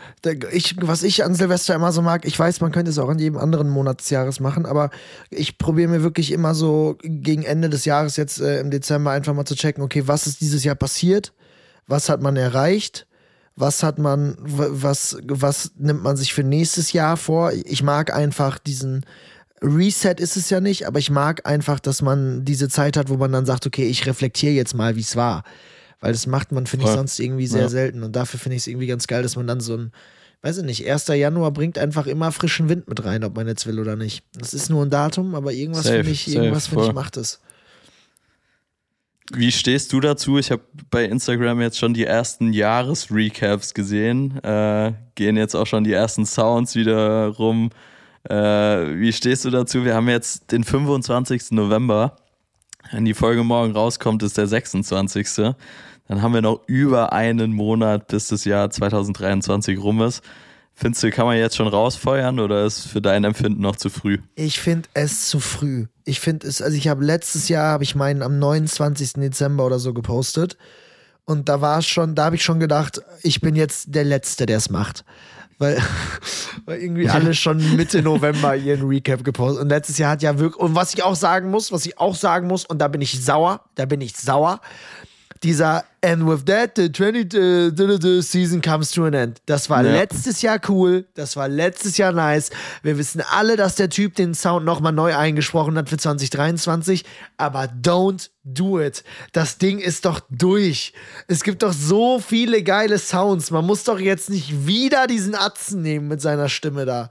[0.54, 3.20] Ich, was ich an Silvester immer so mag, ich weiß, man könnte es auch in
[3.20, 4.90] jedem anderen Monat des Jahres machen, aber
[5.30, 9.34] ich probiere mir wirklich immer so gegen Ende des Jahres jetzt äh, im Dezember einfach
[9.34, 11.34] mal zu checken, okay, was ist dieses Jahr passiert?
[11.88, 13.06] Was hat man erreicht?
[13.58, 17.52] Was hat man, was, was nimmt man sich für nächstes Jahr vor?
[17.52, 19.06] Ich mag einfach diesen
[19.62, 23.18] Reset ist es ja nicht, aber ich mag einfach, dass man diese Zeit hat, wo
[23.18, 25.44] man dann sagt, okay, ich reflektiere jetzt mal, wie es war.
[26.04, 27.70] Weil das macht man, finde ich, sonst irgendwie sehr Ja.
[27.70, 28.04] selten.
[28.04, 29.94] Und dafür finde ich es irgendwie ganz geil, dass man dann so ein,
[30.42, 31.08] weiß ich nicht, 1.
[31.08, 34.22] Januar bringt einfach immer frischen Wind mit rein, ob man jetzt will oder nicht.
[34.38, 37.40] Das ist nur ein Datum, aber irgendwas finde ich, safe, irgendwas finde ich macht es.
[39.32, 40.38] Wie stehst du dazu?
[40.38, 44.44] Ich habe bei Instagram jetzt schon die ersten Jahresrecaps gesehen.
[44.44, 47.70] Äh, gehen jetzt auch schon die ersten Sounds wieder rum.
[48.30, 48.34] Äh,
[49.00, 49.86] wie stehst du dazu?
[49.86, 51.52] Wir haben jetzt den 25.
[51.52, 52.18] November.
[52.92, 55.56] Wenn die Folge morgen rauskommt, ist der 26.
[56.08, 60.24] Dann haben wir noch über einen Monat, bis das Jahr 2023 rum ist.
[60.76, 64.18] Findest du, kann man jetzt schon rausfeuern oder ist für dein Empfinden noch zu früh?
[64.36, 65.86] Ich finde es zu früh.
[66.04, 69.14] Ich finde es, also ich habe letztes Jahr, habe ich meinen am 29.
[69.14, 70.58] Dezember oder so gepostet.
[71.26, 74.46] Und da war es schon, da habe ich schon gedacht, ich bin jetzt der Letzte,
[74.46, 75.06] der es macht.
[75.60, 75.78] Weil,
[76.66, 79.62] weil irgendwie alle schon Mitte November ihren Recap gepostet.
[79.62, 82.16] Und letztes Jahr hat ja wirklich, und was ich auch sagen muss, was ich auch
[82.16, 84.60] sagen muss, und da bin ich sauer, da bin ich sauer,
[85.44, 89.42] dieser And with that, the 20 uh, the- the season comes to an end.
[89.46, 89.92] Das war Ja.
[89.94, 92.50] letztes Jahr cool, das war letztes Jahr nice.
[92.82, 97.06] Wir wissen alle, dass der Typ den Sound nochmal neu eingesprochen hat für 2023,
[97.38, 99.04] aber don't do it.
[99.32, 100.92] Das Ding ist doch durch.
[101.30, 103.50] Es gibt doch so viele geile Sounds.
[103.52, 107.10] Man muss doch jetzt nicht wieder diesen Atzen nehmen mit seiner Stimme da.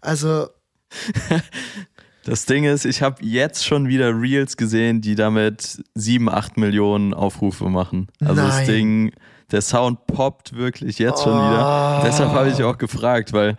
[0.00, 0.48] Also,
[2.24, 7.14] Das Ding ist, ich habe jetzt schon wieder Reels gesehen, die damit 7, 8 Millionen
[7.14, 8.08] Aufrufe machen.
[8.20, 8.66] Also das Nein.
[8.66, 9.12] Ding,
[9.50, 12.00] der Sound poppt wirklich jetzt schon wieder.
[12.00, 12.04] Oh.
[12.06, 13.56] Deshalb habe ich auch gefragt, weil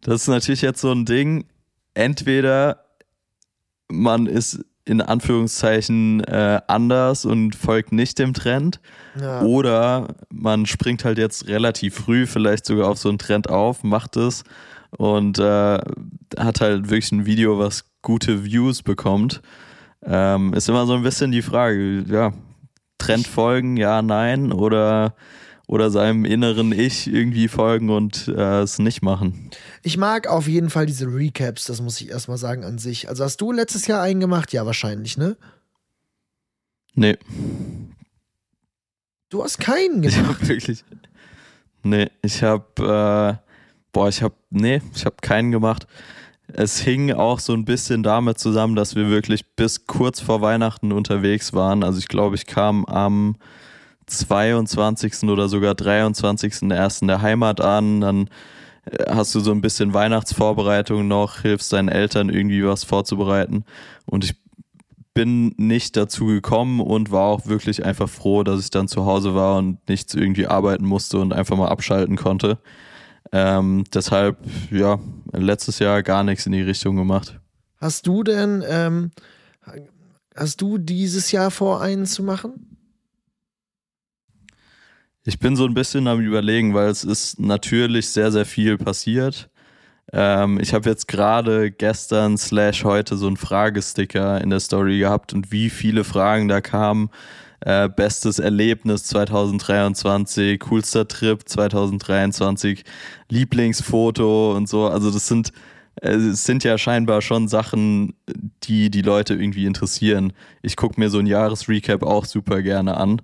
[0.00, 1.46] das ist natürlich jetzt so ein Ding,
[1.94, 2.84] entweder
[3.88, 8.80] man ist in Anführungszeichen äh, anders und folgt nicht dem Trend,
[9.20, 9.42] ja.
[9.42, 14.16] oder man springt halt jetzt relativ früh vielleicht sogar auf so einen Trend auf, macht
[14.16, 14.42] es
[14.96, 15.78] und äh,
[16.38, 19.42] hat halt wirklich ein Video, was gute Views bekommt.
[20.02, 22.32] Ähm, ist immer so ein bisschen die Frage, ja,
[22.98, 25.14] Trend folgen, ja, nein, oder,
[25.66, 29.50] oder seinem inneren Ich irgendwie folgen und äh, es nicht machen.
[29.82, 33.08] Ich mag auf jeden Fall diese Recaps, das muss ich erstmal sagen an sich.
[33.08, 34.52] Also hast du letztes Jahr einen gemacht?
[34.52, 35.36] Ja, wahrscheinlich, ne?
[36.94, 37.16] Nee.
[39.28, 40.40] Du hast keinen Ich gemacht.
[40.40, 40.84] habe wirklich.
[41.82, 43.40] Nee, ich habe.
[43.92, 44.34] Boah, ich habe.
[44.50, 45.86] Nee, ich habe keinen gemacht.
[46.52, 50.92] Es hing auch so ein bisschen damit zusammen, dass wir wirklich bis kurz vor Weihnachten
[50.92, 51.84] unterwegs waren.
[51.84, 53.36] Also ich glaube, ich kam am
[54.06, 55.24] 22.
[55.24, 57.02] oder sogar 23.01.
[57.02, 58.00] in der Heimat an.
[58.00, 58.28] Dann
[58.84, 63.64] äh, hast du so ein bisschen Weihnachtsvorbereitung noch, hilfst deinen Eltern irgendwie was vorzubereiten.
[64.06, 64.34] Und ich
[65.14, 69.34] bin nicht dazu gekommen und war auch wirklich einfach froh, dass ich dann zu Hause
[69.34, 72.58] war und nichts irgendwie arbeiten musste und einfach mal abschalten konnte.
[73.32, 74.38] Ähm, deshalb,
[74.70, 74.98] ja,
[75.32, 77.38] letztes Jahr gar nichts in die Richtung gemacht.
[77.76, 79.10] Hast du denn, ähm,
[80.34, 82.76] hast du dieses Jahr vor, einen zu machen?
[85.24, 89.50] Ich bin so ein bisschen am Überlegen, weil es ist natürlich sehr, sehr viel passiert.
[90.12, 95.32] Ähm, ich habe jetzt gerade gestern slash heute so einen Fragesticker in der Story gehabt
[95.32, 97.10] und wie viele Fragen da kamen.
[97.60, 102.84] Äh, bestes Erlebnis 2023, coolster Trip 2023,
[103.28, 104.86] Lieblingsfoto und so.
[104.86, 105.52] Also das sind,
[105.96, 108.14] äh, sind ja scheinbar schon Sachen,
[108.62, 110.32] die die Leute irgendwie interessieren.
[110.62, 113.20] Ich gucke mir so ein Jahresrecap auch super gerne an.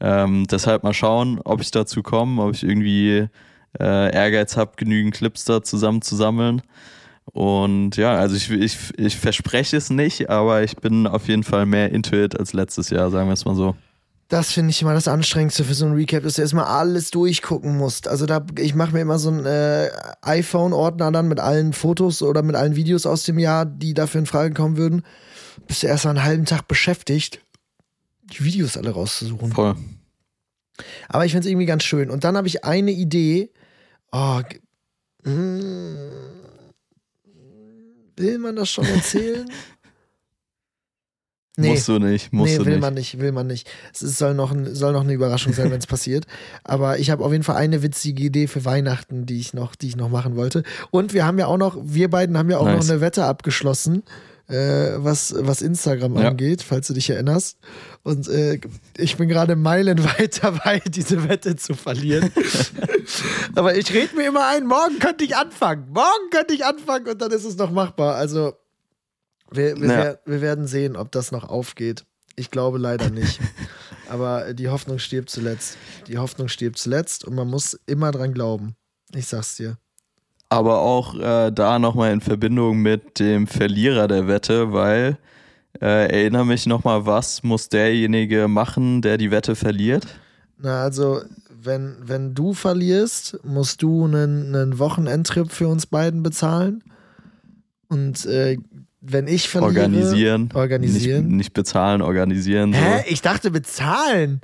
[0.00, 3.28] Ähm, deshalb mal schauen, ob ich dazu komme, ob ich irgendwie
[3.78, 6.62] äh, Ehrgeiz habe, genügend Clips da zusammenzusammeln.
[7.32, 11.66] Und ja, also ich, ich, ich verspreche es nicht, aber ich bin auf jeden Fall
[11.66, 13.74] mehr into it als letztes Jahr, sagen wir es mal so.
[14.28, 17.76] Das finde ich immer das Anstrengendste für so ein Recap, dass du erstmal alles durchgucken
[17.76, 18.08] musst.
[18.08, 19.88] Also da, ich mache mir immer so einen äh,
[20.22, 24.26] iPhone-Ordner dann mit allen Fotos oder mit allen Videos aus dem Jahr, die dafür in
[24.26, 25.02] Frage kommen würden.
[25.68, 27.40] Bist du erst einen halben Tag beschäftigt,
[28.32, 29.52] die Videos alle rauszusuchen.
[29.52, 29.76] Voll.
[31.08, 32.10] Aber ich finde es irgendwie ganz schön.
[32.10, 33.52] Und dann habe ich eine Idee.
[34.10, 36.10] Oh, g- mm,
[38.16, 39.50] will man das schon erzählen?
[41.58, 42.80] Musst du nicht, musst nee, du will nicht.
[42.82, 43.66] man nicht, will man nicht.
[43.94, 46.26] Es ist, soll, noch ein, soll noch eine Überraschung sein, wenn es passiert.
[46.64, 49.88] Aber ich habe auf jeden Fall eine witzige Idee für Weihnachten, die ich noch, die
[49.88, 50.64] ich noch machen wollte.
[50.90, 52.84] Und wir haben ja auch noch, wir beiden haben ja auch Nice.
[52.84, 54.02] noch eine Wette abgeschlossen,
[54.48, 56.28] äh, was, was Instagram Ja.
[56.28, 57.58] angeht, falls du dich erinnerst.
[58.02, 58.60] Und äh,
[58.96, 62.30] ich bin gerade meilenweit dabei, diese Wette zu verlieren.
[63.54, 65.88] Aber ich rede mir immer ein, morgen könnte ich anfangen.
[65.90, 68.14] Morgen könnte ich anfangen und dann ist es noch machbar.
[68.16, 68.54] Also
[69.50, 69.96] wir, wir, Ja.
[69.96, 72.04] wer- wir werden sehen, ob das noch aufgeht.
[72.36, 73.40] Ich glaube leider nicht.
[74.08, 75.76] Aber die Hoffnung stirbt zuletzt.
[76.06, 78.76] Die Hoffnung stirbt zuletzt und man muss immer dran glauben.
[79.14, 79.78] Ich sag's dir.
[80.48, 85.18] Aber auch äh, da nochmal in Verbindung mit dem Verlierer der Wette, weil
[85.80, 90.06] äh, erinnere mich nochmal, was muss derjenige machen, der die Wette verliert?
[90.58, 91.20] Na, also,
[91.50, 96.82] wenn, wenn du verlierst, musst du einen, einen Wochenendtrip für uns beiden bezahlen.
[97.88, 98.56] Und äh,
[99.00, 99.82] wenn ich verliere.
[99.82, 100.48] Organisieren.
[100.54, 101.26] Organisieren.
[101.26, 102.72] Nicht, nicht bezahlen, organisieren.
[102.72, 102.78] So.
[102.78, 103.04] Hä?
[103.08, 104.40] Ich dachte bezahlen.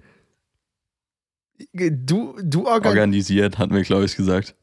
[1.73, 4.57] Du, du organ Organisiert, hatten wir, glaube ich, gesagt.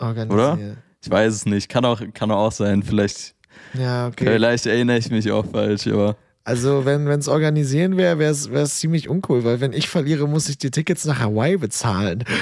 [0.00, 0.78] Organisieren.
[1.02, 1.68] Ich weiß es nicht.
[1.68, 2.82] Kann auch, kann auch sein.
[2.82, 3.34] Vielleicht,
[3.74, 4.24] Ja, okay.
[4.26, 9.08] vielleicht erinnere ich mich auch falsch, aber Also, wenn es organisieren wäre, wäre es ziemlich
[9.08, 12.24] uncool, weil wenn ich verliere, muss ich die Tickets nach Hawaii bezahlen.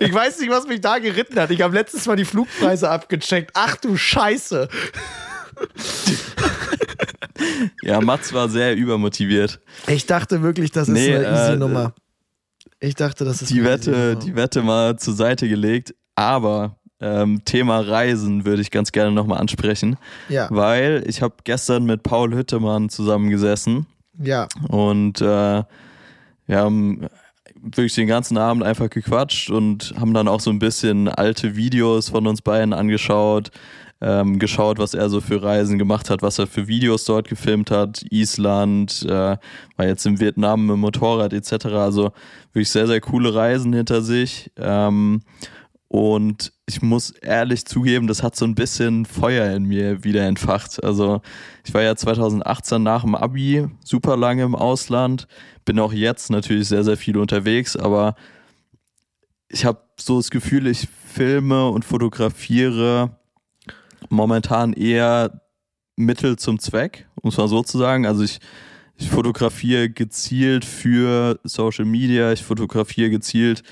[0.00, 1.50] ich weiß nicht, was mich da geritten hat.
[1.50, 3.52] Ich habe letztes Mal die Flugpreise abgecheckt.
[3.54, 4.68] Ach du Scheiße.
[7.82, 9.60] ja, Mats war sehr übermotiviert.
[9.86, 11.94] Ich dachte wirklich, das ist Nee, eine easy äh, Nummer.
[12.82, 17.78] Ich dachte, das ist Die Wette, die Wette mal zur Seite gelegt, aber ähm, Thema
[17.78, 19.96] Reisen würde ich ganz gerne nochmal ansprechen,
[20.28, 23.86] Ja, weil ich habe gestern mit Paul Hüttemann zusammengesessen
[24.18, 24.48] ja.
[24.68, 25.62] und äh,
[26.46, 27.06] wir haben
[27.62, 32.08] wirklich den ganzen Abend einfach gequatscht und haben dann auch so ein bisschen alte Videos
[32.08, 33.52] von uns beiden angeschaut,
[34.02, 37.70] ähm, geschaut, was er so für Reisen gemacht hat, was er für Videos dort gefilmt
[37.70, 39.36] hat, Island, äh,
[39.76, 41.66] war jetzt in Vietnam mit Motorrad etc.
[41.66, 42.10] Also
[42.52, 44.50] wirklich sehr, sehr coole Reisen hinter sich.
[44.56, 45.20] Ähm,
[45.86, 50.82] und ich muss ehrlich zugeben, das hat so ein bisschen Feuer in mir wieder entfacht.
[50.82, 51.20] Also
[51.64, 55.28] ich war ja 2018 nach dem Abi super lange im Ausland,
[55.64, 58.16] bin auch jetzt natürlich sehr, sehr viel unterwegs, aber
[59.48, 63.18] ich habe so das Gefühl, ich filme und fotografiere
[64.12, 65.40] momentan eher
[65.96, 68.06] Mittel zum Zweck, um es mal so zu sagen.
[68.06, 68.38] Also ich,
[68.96, 73.62] ich fotografiere gezielt für Social Media, ich fotografiere gezielt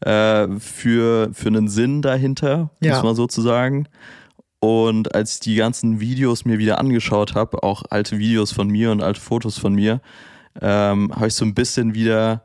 [0.00, 2.94] äh, für, für einen Sinn dahinter, Ja.
[2.94, 3.88] muss man so zu sagen.
[4.60, 8.90] Und als ich die ganzen Videos mir wieder angeschaut habe, auch alte Videos von mir
[8.90, 10.00] und alte Fotos von mir,
[10.60, 12.42] ähm, habe ich so ein bisschen wieder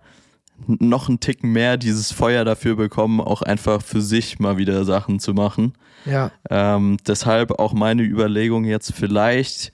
[0.68, 5.20] noch einen Ticken mehr dieses Feuer dafür bekommen, auch einfach für sich mal wieder Sachen
[5.20, 5.74] zu machen.
[6.06, 6.32] Ja.
[6.50, 9.72] Ähm, deshalb auch meine Überlegung jetzt vielleicht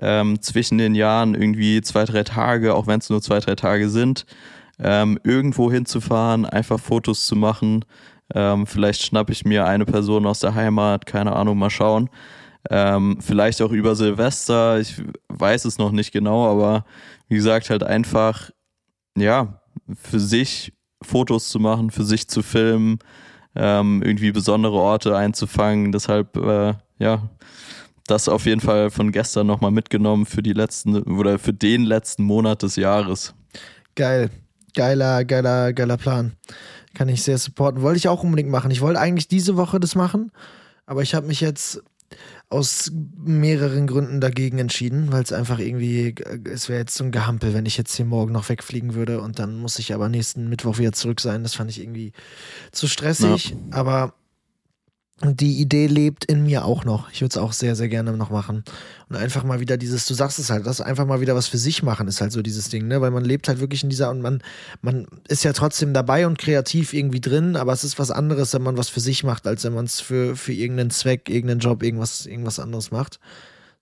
[0.00, 3.88] ähm, zwischen den Jahren irgendwie zwei, drei Tage, auch wenn es nur zwei, drei Tage
[3.88, 4.26] sind,
[4.78, 7.84] ähm, irgendwo hinzufahren, einfach Fotos zu machen.
[8.34, 12.10] Ähm, vielleicht schnappe ich mir eine Person aus der Heimat, keine Ahnung, mal schauen.
[12.70, 16.86] Ähm, vielleicht auch über Silvester, ich weiß es noch nicht genau, aber
[17.28, 18.50] wie gesagt, halt einfach,
[19.16, 19.60] ja,
[19.94, 20.72] für sich
[21.02, 22.98] Fotos zu machen, für sich zu filmen,
[23.54, 25.92] ähm, irgendwie besondere Orte einzufangen.
[25.92, 27.28] Deshalb, äh, ja,
[28.06, 32.24] das auf jeden Fall von gestern nochmal mitgenommen für die letzten oder für den letzten
[32.24, 33.34] Monat des Jahres.
[33.94, 34.30] Geil.
[34.74, 36.32] Geiler, geiler, geiler Plan.
[36.94, 37.82] Kann ich sehr supporten.
[37.82, 38.70] Wollte ich auch unbedingt machen.
[38.70, 40.32] Ich wollte eigentlich diese Woche das machen,
[40.84, 41.82] aber ich habe mich jetzt
[42.54, 47.52] aus mehreren Gründen dagegen entschieden, weil es einfach irgendwie, es wäre jetzt so ein Gehampel,
[47.52, 50.78] wenn ich jetzt hier morgen noch wegfliegen würde und dann muss ich aber nächsten Mittwoch
[50.78, 51.42] wieder zurück sein.
[51.42, 52.12] Das fand ich irgendwie
[52.70, 53.56] zu stressig, ja.
[53.70, 54.14] aber
[55.22, 57.10] die Idee lebt in mir auch noch.
[57.12, 58.64] Ich würde es auch sehr, sehr gerne noch machen.
[59.08, 61.58] Und einfach mal wieder dieses, du sagst es halt, das einfach mal wieder was für
[61.58, 63.00] sich machen, ist halt so dieses Ding, ne?
[63.00, 64.42] Weil man lebt halt wirklich in dieser und man,
[64.82, 68.62] man ist ja trotzdem dabei und kreativ irgendwie drin, aber es ist was anderes, wenn
[68.62, 71.84] man was für sich macht, als wenn man es für, für irgendeinen Zweck, irgendeinen Job,
[71.84, 73.20] irgendwas, irgendwas anderes macht.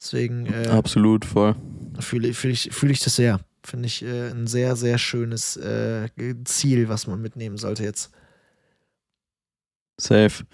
[0.01, 0.47] Deswegen.
[0.47, 1.57] Äh, Absolut, voll.
[1.99, 3.41] Fühle fühl ich, fühl ich das sehr.
[3.64, 6.09] Finde ich äh, ein sehr, sehr schönes äh,
[6.45, 8.11] Ziel, was man mitnehmen sollte jetzt.
[9.99, 10.45] Safe.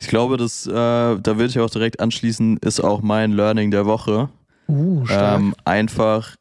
[0.00, 3.86] Ich glaube, das, äh, da würde ich auch direkt anschließen, ist auch mein Learning der
[3.86, 4.28] Woche.
[4.68, 5.40] Uh, stark.
[5.40, 6.36] Ähm, einfach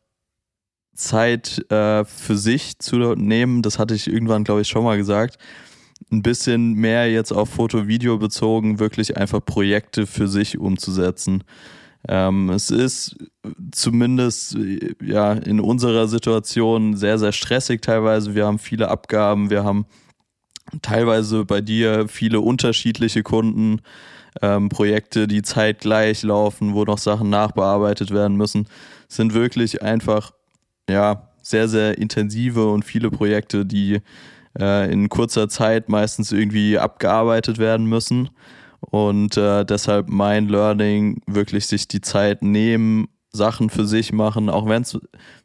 [0.96, 5.38] Zeit äh, für sich zu nehmen, das hatte ich irgendwann, glaube ich, schon mal gesagt.
[6.12, 11.44] Ein bisschen mehr jetzt auf Foto-Video bezogen, wirklich einfach Projekte für sich umzusetzen.
[12.08, 13.18] Ähm, es ist
[13.72, 14.58] zumindest
[15.02, 18.36] ja in unserer Situation sehr, sehr stressig teilweise.
[18.36, 19.86] Wir haben viele Abgaben, wir haben
[20.82, 23.82] teilweise bei dir viele unterschiedliche Kunden,
[24.42, 28.68] ähm, Projekte, die zeitgleich laufen, wo noch Sachen nachbearbeitet werden müssen,
[29.08, 30.32] sind wirklich einfach,
[30.90, 34.02] ja, sehr, sehr intensive und viele Projekte, die
[34.60, 38.30] äh, in kurzer Zeit meistens irgendwie abgearbeitet werden müssen.
[38.80, 44.68] Und äh, deshalb mein Learning, wirklich sich die Zeit nehmen, Sachen für sich machen, auch
[44.68, 44.98] wenn es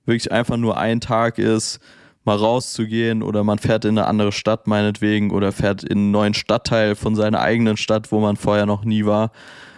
[0.06, 1.80] wirklich einfach nur ein Tag ist,
[2.24, 6.34] mal rauszugehen oder man fährt in eine andere Stadt meinetwegen oder fährt in einen neuen
[6.34, 9.30] Stadtteil von seiner eigenen Stadt, wo man vorher noch nie war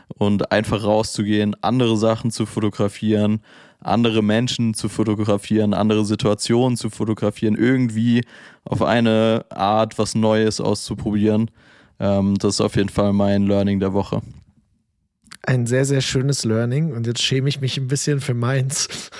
[0.09, 3.41] und einfach rauszugehen, andere Sachen zu fotografieren,
[3.81, 8.25] andere Menschen zu fotografieren, andere Situationen zu fotografieren, irgendwie
[8.65, 11.51] auf eine Art was Neues auszuprobieren.
[11.99, 14.23] Ähm, das ist auf jeden Fall mein Learning der Woche.
[15.45, 19.11] Ein sehr, sehr schönes Learning und jetzt schäme ich mich ein bisschen für meins.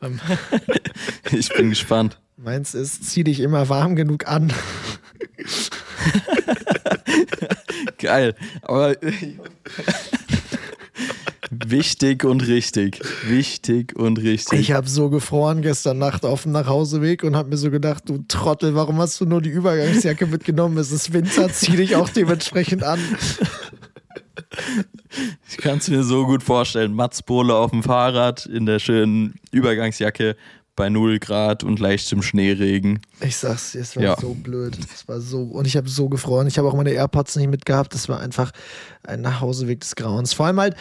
[1.32, 2.18] ich bin gespannt.
[2.36, 4.52] Meins ist, zieh dich immer warm genug an.
[7.98, 8.34] Geil.
[8.62, 8.96] Aber
[11.50, 13.00] wichtig und richtig.
[13.26, 14.58] Wichtig und richtig.
[14.58, 18.24] Ich habe so gefroren gestern Nacht auf dem Nachhauseweg und habe mir so gedacht, du
[18.26, 20.78] Trottel, warum hast du nur die Übergangsjacke mitgenommen?
[20.78, 22.98] Es ist Winter, zieh dich auch dementsprechend an.
[25.48, 26.94] Ich kann es mir so gut vorstellen.
[26.94, 30.36] Mats Bohle auf dem Fahrrad in der schönen Übergangsjacke
[30.74, 33.00] bei 0 Grad und leichtem Schneeregen.
[33.20, 34.16] Ich sag's, es war ja.
[34.18, 34.78] so blöd.
[34.92, 35.42] Es war so.
[35.42, 36.46] Und ich habe so gefroren.
[36.46, 37.94] Ich habe auch meine AirPods nicht mitgehabt.
[37.94, 38.52] Das war einfach
[39.02, 40.32] ein Nachhauseweg des Grauens.
[40.32, 40.76] Vor allem halt,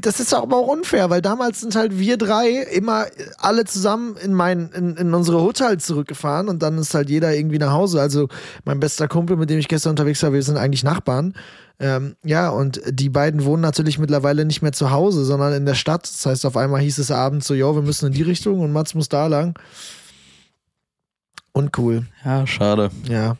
[0.00, 3.06] das ist aber auch unfair, weil damals sind halt wir drei immer
[3.38, 7.58] alle zusammen in, mein, in, in unsere Hotel zurückgefahren und dann ist halt jeder irgendwie
[7.58, 8.00] nach Hause.
[8.00, 8.28] Also
[8.64, 11.34] mein bester Kumpel, mit dem ich gestern unterwegs war, wir sind eigentlich Nachbarn.
[11.80, 15.74] Ähm, ja, und die beiden wohnen natürlich mittlerweile nicht mehr zu Hause, sondern in der
[15.74, 16.02] Stadt.
[16.02, 18.72] Das heißt, auf einmal hieß es abends so, jo, wir müssen in die Richtung und
[18.72, 19.56] Mats muss da lang.
[21.52, 22.06] Uncool.
[22.24, 22.90] Ja, schade.
[23.08, 23.36] Ja.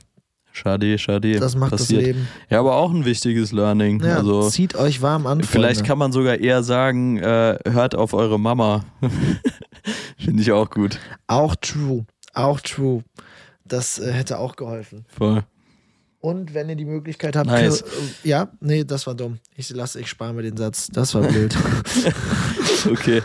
[0.53, 1.39] Schade, schade.
[1.39, 2.01] Das macht Passiert.
[2.01, 2.28] das Leben.
[2.51, 4.03] Ja, aber auch ein wichtiges Learning.
[4.03, 5.43] Ja, also, zieht euch warm an.
[5.45, 8.84] Vielleicht kann man sogar eher sagen, äh, hört auf eure Mama.
[10.18, 10.99] Finde ich auch gut.
[11.28, 12.07] Auch true.
[12.34, 13.05] Auch true.
[13.64, 15.05] Das äh, hätte auch geholfen.
[15.16, 15.45] Voll.
[16.20, 17.84] Und wenn ihr die Möglichkeit habt, nice.
[18.24, 19.38] ja, nee, das war dumm.
[19.56, 20.88] Ich lasse, ich spare mir den Satz.
[20.88, 21.56] Das war blöd.
[22.90, 23.22] okay.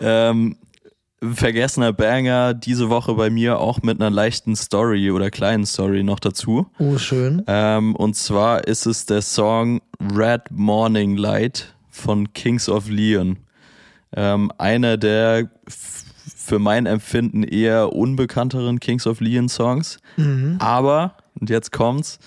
[0.00, 0.56] Ähm,
[1.20, 6.18] vergessener Banger diese Woche bei mir auch mit einer leichten Story oder kleinen Story noch
[6.18, 6.66] dazu.
[6.78, 7.42] Oh, schön.
[7.46, 13.38] Ähm, und zwar ist es der Song Red Morning Light von Kings of Leon.
[14.16, 19.98] Ähm, einer der für mein Empfinden eher unbekannteren Kings of Leon Songs.
[20.16, 20.56] Mhm.
[20.58, 22.18] Aber und jetzt kommt's.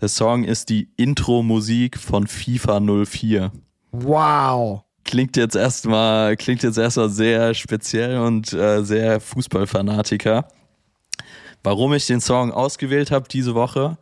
[0.00, 3.50] Der Song ist die Intro-Musik von FIFA 04.
[3.92, 4.82] Wow.
[5.04, 10.48] Klingt jetzt erstmal, klingt jetzt erstmal sehr speziell und äh, sehr Fußballfanatiker.
[11.62, 13.98] warum ich den Song ausgewählt habe diese Woche.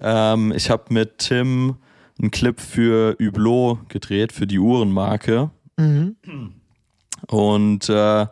[0.00, 1.76] Ähm, ich habe mit Tim
[2.18, 5.50] einen Clip für Hublot gedreht, für die Uhrenmarke.
[5.76, 6.16] Mhm.
[7.28, 8.26] Und äh,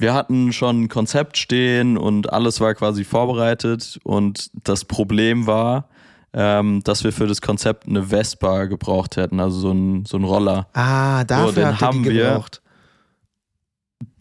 [0.00, 3.98] wir hatten schon ein Konzept stehen und alles war quasi vorbereitet.
[4.04, 5.88] Und das Problem war,
[6.32, 10.24] ähm, dass wir für das Konzept eine Vespa gebraucht hätten, also so ein, so ein
[10.24, 10.68] Roller.
[10.72, 12.24] Ah, dafür den habt ihr haben die wir.
[12.24, 12.62] gebraucht.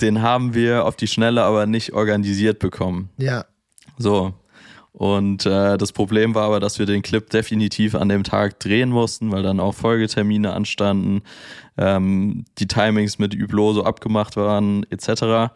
[0.02, 3.10] Den haben wir auf die Schnelle aber nicht organisiert bekommen.
[3.18, 3.46] Ja.
[3.98, 4.34] So.
[4.98, 8.89] Und äh, das Problem war aber, dass wir den Clip definitiv an dem Tag drehen
[8.89, 11.22] mussten, weil dann auch Folgetermine anstanden,
[11.78, 15.54] ähm, die Timings mit Hublot so abgemacht waren, etc.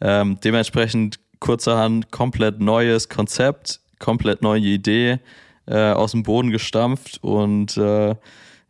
[0.00, 5.18] Ähm, dementsprechend kurzerhand komplett neues Konzept, komplett neue Idee
[5.66, 8.14] äh, aus dem Boden gestampft und äh,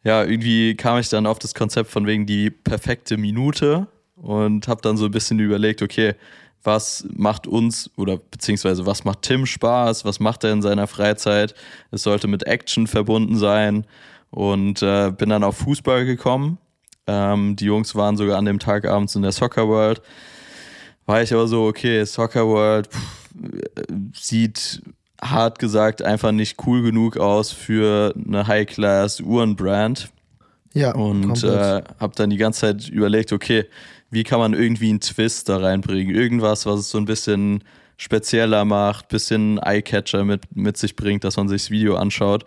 [0.04, 4.80] ja, irgendwie kam ich dann auf das Konzept von wegen die perfekte Minute und habe
[4.80, 6.14] dann so ein bisschen überlegt, okay,
[6.64, 11.54] was macht uns oder beziehungsweise was macht Tim Spaß, was macht er in seiner Freizeit.
[11.90, 13.86] Es sollte mit Action verbunden sein
[14.30, 16.58] und äh, bin dann auf Fußball gekommen.
[17.06, 20.00] Ähm, die Jungs waren sogar an dem Tag abends in der Soccer World.
[21.06, 23.24] War ich aber so, okay, Soccer World pff,
[24.14, 24.82] sieht
[25.20, 30.10] hart gesagt einfach nicht cool genug aus für eine High-Class-Uhrenbrand.
[30.72, 30.94] Ja.
[30.94, 33.66] Und äh, habe dann die ganze Zeit überlegt, okay,
[34.14, 36.14] wie kann man irgendwie einen Twist da reinbringen?
[36.14, 37.64] Irgendwas, was es so ein bisschen
[37.96, 42.44] spezieller macht, bisschen Eyecatcher mit, mit sich bringt, dass man sich das Video anschaut.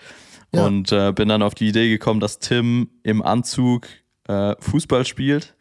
[0.54, 0.66] Ja.
[0.66, 3.88] Und äh, bin dann auf die Idee gekommen, dass Tim im Anzug
[4.28, 5.56] äh, Fußball spielt.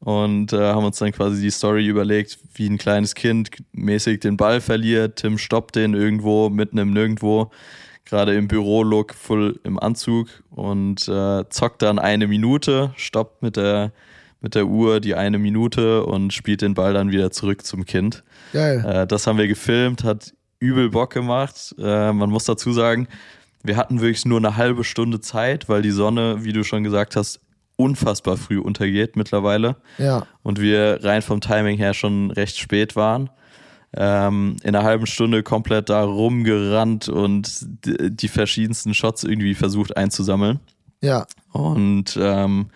[0.00, 4.36] Und äh, haben uns dann quasi die Story überlegt, wie ein kleines Kind mäßig den
[4.36, 5.16] Ball verliert.
[5.16, 7.50] Tim stoppt den irgendwo, mitten im Nirgendwo,
[8.04, 13.92] gerade im Büro-Look, voll im Anzug und äh, zockt dann eine Minute, stoppt mit der,
[14.44, 18.22] mit der Uhr die eine Minute und spielt den Ball dann wieder zurück zum Kind.
[18.52, 18.84] Geil.
[18.86, 21.74] Äh, das haben wir gefilmt, hat übel Bock gemacht.
[21.78, 23.08] Äh, man muss dazu sagen,
[23.62, 27.16] wir hatten wirklich nur eine halbe Stunde Zeit, weil die Sonne, wie du schon gesagt
[27.16, 27.40] hast,
[27.76, 30.26] unfassbar früh untergeht mittlerweile Ja.
[30.42, 33.30] und wir rein vom Timing her schon recht spät waren.
[33.96, 40.60] Ähm, in einer halben Stunde komplett da rumgerannt und die, verschiedensten Shots irgendwie versucht einzusammeln.
[41.00, 41.26] Ja.
[41.52, 42.66] Und ähm,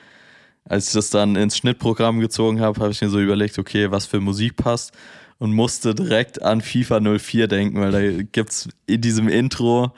[0.69, 4.07] als ich das dann ins Schnittprogramm gezogen habe, habe ich mir so überlegt, okay, was
[4.07, 4.93] für Musik passt
[5.39, 9.93] und musste direkt an FIFA 04 denken, weil da gibt's in diesem Intro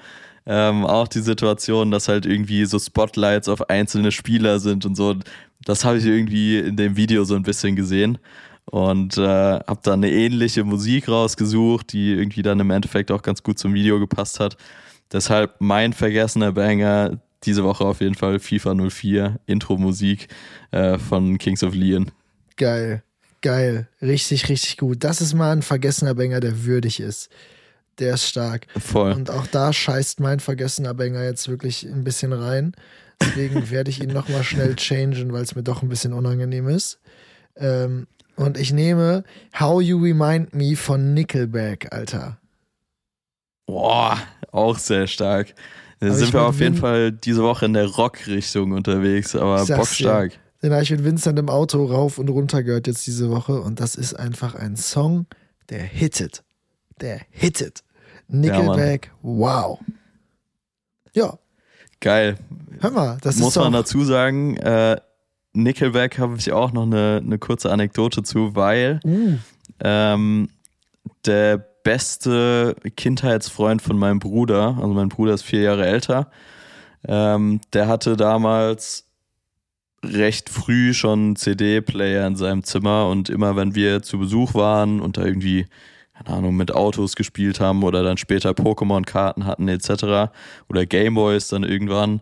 [0.47, 5.17] ähm, auch die Situation, dass halt irgendwie so Spotlights auf einzelne Spieler sind und so.
[5.65, 8.19] Das habe ich irgendwie in dem Video so ein bisschen gesehen
[8.67, 9.23] und äh,
[9.61, 13.75] habe dann eine ähnliche Musik rausgesucht, die irgendwie dann im Endeffekt auch ganz gut zum
[13.75, 14.57] Video gepasst hat.
[15.13, 20.29] Deshalb mein vergessener Banger diese Woche auf jeden Fall FIFA 04 Intro-Musik
[20.71, 22.11] äh, von Kings of Leon.
[22.57, 23.03] Geil.
[23.43, 23.89] Geil.
[24.03, 25.03] Richtig, richtig gut.
[25.03, 27.31] Das ist mal ein vergessener Banger, der würdig ist.
[27.99, 28.67] Der ist stark.
[28.79, 29.13] Voll.
[29.13, 32.75] Und auch da scheißt mein vergessener Banger jetzt wirklich ein bisschen rein.
[33.21, 37.01] Deswegen werde ich ihn nochmal schnell changen, weil es mir doch ein bisschen unangenehm ist.
[37.57, 39.25] Ähm, und ich nehme
[39.59, 42.39] How You Remind Me von Nickelback, Alter.
[43.67, 44.19] Boah,
[44.51, 45.55] auch sehr stark.
[46.01, 50.33] Da sind wir auf jeden Fall diese Woche in der Rock-Richtung unterwegs, aber bockstark.
[50.63, 53.61] Den habe ich mit Vincent im Auto rauf und runter gehört jetzt diese Woche.
[53.61, 55.27] Und das ist einfach ein Song,
[55.69, 56.43] der hittet.
[57.01, 57.83] Der hittet.
[58.29, 59.79] Nickelback, wow.
[61.13, 61.39] Ja,
[62.01, 62.39] Geil.
[62.81, 64.97] hör mal, das Muss ist doch, man dazu sagen, äh,
[65.53, 69.37] Nickelback habe ich auch noch eine, eine kurze Anekdote zu, weil Uh,
[69.83, 70.49] ähm,
[71.27, 76.31] der beste Kindheitsfreund von meinem Bruder, also mein Bruder ist vier Jahre älter,
[77.07, 79.07] ähm, der hatte damals
[80.05, 85.17] recht früh schon CD-Player in seinem Zimmer und immer wenn wir zu Besuch waren und
[85.19, 85.67] da irgendwie,
[86.15, 90.31] keine Ahnung, mit Autos gespielt haben oder dann später Pokémon-Karten hatten etc.
[90.69, 92.21] oder Gameboys dann irgendwann,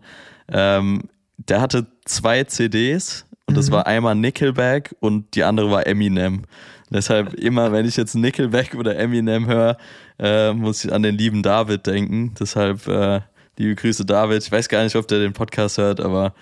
[0.51, 1.03] ähm,
[1.37, 3.73] der hatte zwei CDs und das Mhm.
[3.73, 6.43] war einmal Nickelback und die andere war Eminem.
[6.91, 9.77] Deshalb immer, wenn ich jetzt Nickelback oder Eminem höre,
[10.17, 12.33] äh, muss ich an den lieben David denken.
[12.39, 13.21] Deshalb äh,
[13.57, 14.43] liebe Grüße David.
[14.43, 16.33] Ich weiß gar nicht, ob der den Podcast hört, aber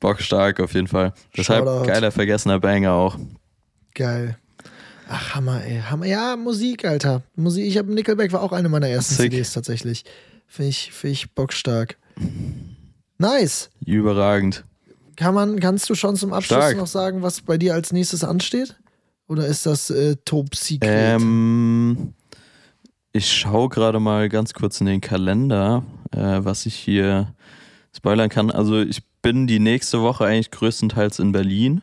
[0.00, 1.14] bockstark auf jeden Fall.
[1.36, 1.86] Deshalb Shoutout.
[1.86, 3.18] geiler vergessener Banger auch.
[3.94, 4.36] geil.
[5.08, 5.82] Ach, Hammer, ey.
[5.90, 6.06] Hammer.
[6.06, 7.22] Ja, Musik, Alter.
[7.36, 7.66] Musik.
[7.66, 9.32] Ich habe Nickelback war auch eine meiner ersten Sick.
[9.32, 10.04] CDs tatsächlich.
[10.46, 11.96] Finde ich, find ich bockstark.
[13.18, 13.70] Nice.
[13.84, 14.64] Überragend.
[15.16, 16.76] Kann man, kannst du schon zum Abschluss Stark.
[16.76, 18.76] noch sagen, was bei dir als nächstes ansteht?
[19.26, 20.90] Oder ist das äh, Top Secret?
[20.90, 22.14] Ähm,
[23.12, 27.32] ich schaue gerade mal ganz kurz in den Kalender, äh, was ich hier
[27.96, 28.50] spoilern kann.
[28.50, 31.82] Also ich bin die nächste Woche eigentlich größtenteils in Berlin.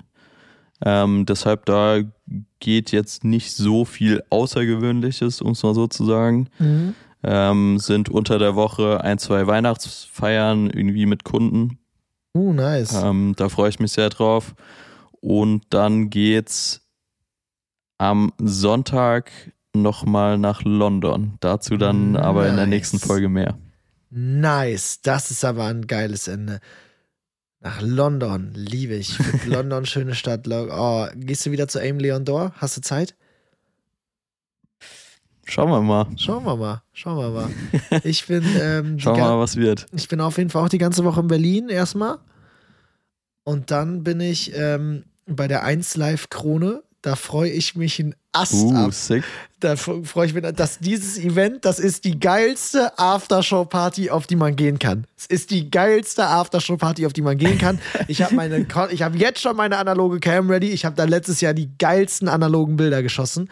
[0.83, 2.01] Ähm, deshalb da
[2.59, 6.49] geht jetzt nicht so viel Außergewöhnliches, um es mal so zu sagen.
[6.59, 6.95] Mhm.
[7.23, 11.77] Ähm, sind unter der Woche ein, zwei Weihnachtsfeiern irgendwie mit Kunden.
[12.33, 12.93] Uh, nice.
[12.93, 14.55] Ähm, da freue ich mich sehr drauf.
[15.19, 16.80] Und dann geht's
[18.01, 19.31] am Sonntag
[19.75, 21.37] nochmal nach London.
[21.39, 22.69] Dazu dann aber in der Nice.
[22.93, 23.59] nächsten Folge mehr.
[24.09, 25.01] Nice.
[25.03, 26.61] Das ist aber ein geiles Ende.
[27.59, 29.19] Nach London, liebe ich.
[29.45, 30.47] London, schöne Stadt.
[30.49, 32.53] Oh, gehst du wieder zu Aim Leon Dor?
[32.57, 33.15] Hast du Zeit?
[35.45, 36.07] Schauen wir mal.
[36.17, 36.81] Schauen wir mal.
[36.93, 37.49] Schauen wir mal.
[38.03, 39.85] Ich bin, ähm, Schauen wir mal, was wird.
[39.93, 42.17] ich bin auf jeden Fall auch die ganze Woche in Berlin erstmal.
[43.43, 46.81] Und dann bin ich ähm, bei der 1 Live Krone.
[47.03, 48.93] Da freue ich mich in Ast Uh, ab.
[48.93, 49.23] sick.
[49.59, 54.55] Da freue ich mich, dass dieses Event, das ist die geilste Aftershow-Party, auf die man
[54.55, 55.05] gehen kann.
[55.17, 57.79] Es ist die geilste Aftershow-Party, auf die man gehen kann.
[58.07, 60.69] Ich habe meine, Ko- ich habe jetzt schon meine analoge Cam ready.
[60.69, 63.49] Ich habe da letztes Jahr die geilsten analogen Bilder geschossen.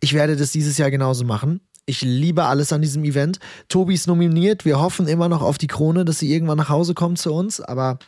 [0.00, 1.60] Ich werde das dieses Jahr genauso machen.
[1.86, 3.38] Ich liebe alles an diesem Event.
[3.68, 4.64] Tobi ist nominiert.
[4.64, 7.60] Wir hoffen immer noch auf die Krone, dass sie irgendwann nach Hause kommt zu uns.
[7.60, 7.98] Aber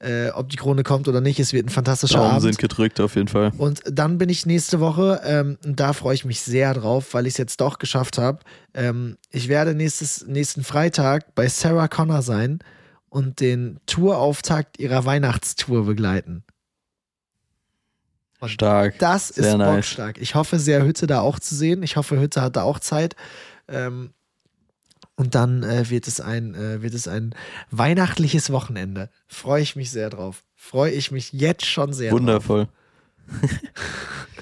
[0.00, 2.42] äh, ob die Krone kommt oder nicht, es wird ein fantastischer Daumen Abend.
[2.42, 3.52] sind gedrückt auf jeden Fall.
[3.58, 7.26] Und dann bin ich nächste Woche, ähm, und da freue ich mich sehr drauf, weil
[7.26, 8.38] ich es jetzt doch geschafft habe.
[8.74, 12.60] Ähm, ich werde nächstes, nächsten Freitag bei Sarah Connor sein
[13.08, 16.44] und den Tourauftakt ihrer Weihnachtstour begleiten.
[18.40, 18.98] Und Stark.
[19.00, 19.74] Das Sehr ist nice.
[19.74, 20.18] bockstark.
[20.18, 21.82] Ich hoffe sehr, Hütte da auch zu sehen.
[21.82, 23.16] Ich hoffe, Hütte hat da auch Zeit.
[23.66, 24.10] Ähm,
[25.18, 27.34] und dann äh, wird, es ein, äh, wird es ein
[27.72, 29.10] weihnachtliches Wochenende.
[29.26, 30.44] Freue ich mich sehr drauf.
[30.54, 32.20] Freue ich mich jetzt schon sehr drauf.
[32.20, 32.68] Wundervoll.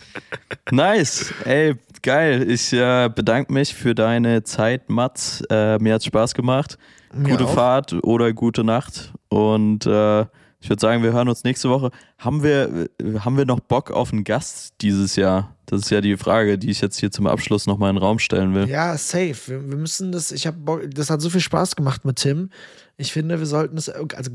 [0.71, 1.33] nice.
[1.45, 2.49] Ey, geil.
[2.51, 5.43] Ich äh, bedanke mich für deine Zeit, Mats.
[5.49, 6.77] Äh, mir hat Spaß gemacht.
[7.15, 7.55] Mir Gute auch.
[7.55, 9.15] Fahrt oder gute Nacht.
[9.29, 10.27] Und äh,
[10.61, 11.91] ich würde sagen, wir hören uns nächste Woche.
[12.19, 12.89] Haben wir,
[13.21, 15.55] haben wir noch Bock auf einen Gast dieses Jahr?
[15.67, 18.19] Das ist ja die Frage, die ich jetzt hier zum Abschluss nochmal in den Raum
[18.19, 18.69] stellen will.
[18.69, 19.37] Ja, safe.
[19.47, 22.51] Wir, wir müssen das, ich habe das hat so viel Spaß gemacht mit Tim.
[22.97, 24.31] Ich finde, wir sollten es also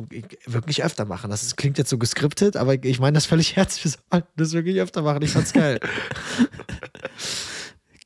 [0.46, 1.32] wirklich öfter machen.
[1.32, 3.84] Das ist, klingt jetzt so geskriptet, aber ich meine das völlig ernst.
[3.84, 5.24] Wir sollten das wirklich öfter machen.
[5.24, 5.80] Ich fand's geil.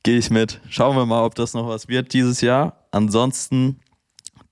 [0.02, 0.60] Gehe ich mit.
[0.70, 2.86] Schauen wir mal, ob das noch was wird dieses Jahr.
[2.92, 3.80] Ansonsten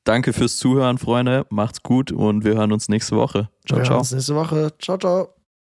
[0.05, 1.46] danke fürs Zuhören, Freunde.
[1.50, 3.48] Macht's gut und wir hören uns nächste Woche.
[3.66, 3.98] Ciao, wir hören ciao.
[3.98, 4.72] uns nächste Woche.
[4.78, 5.34] Ciao, ciao.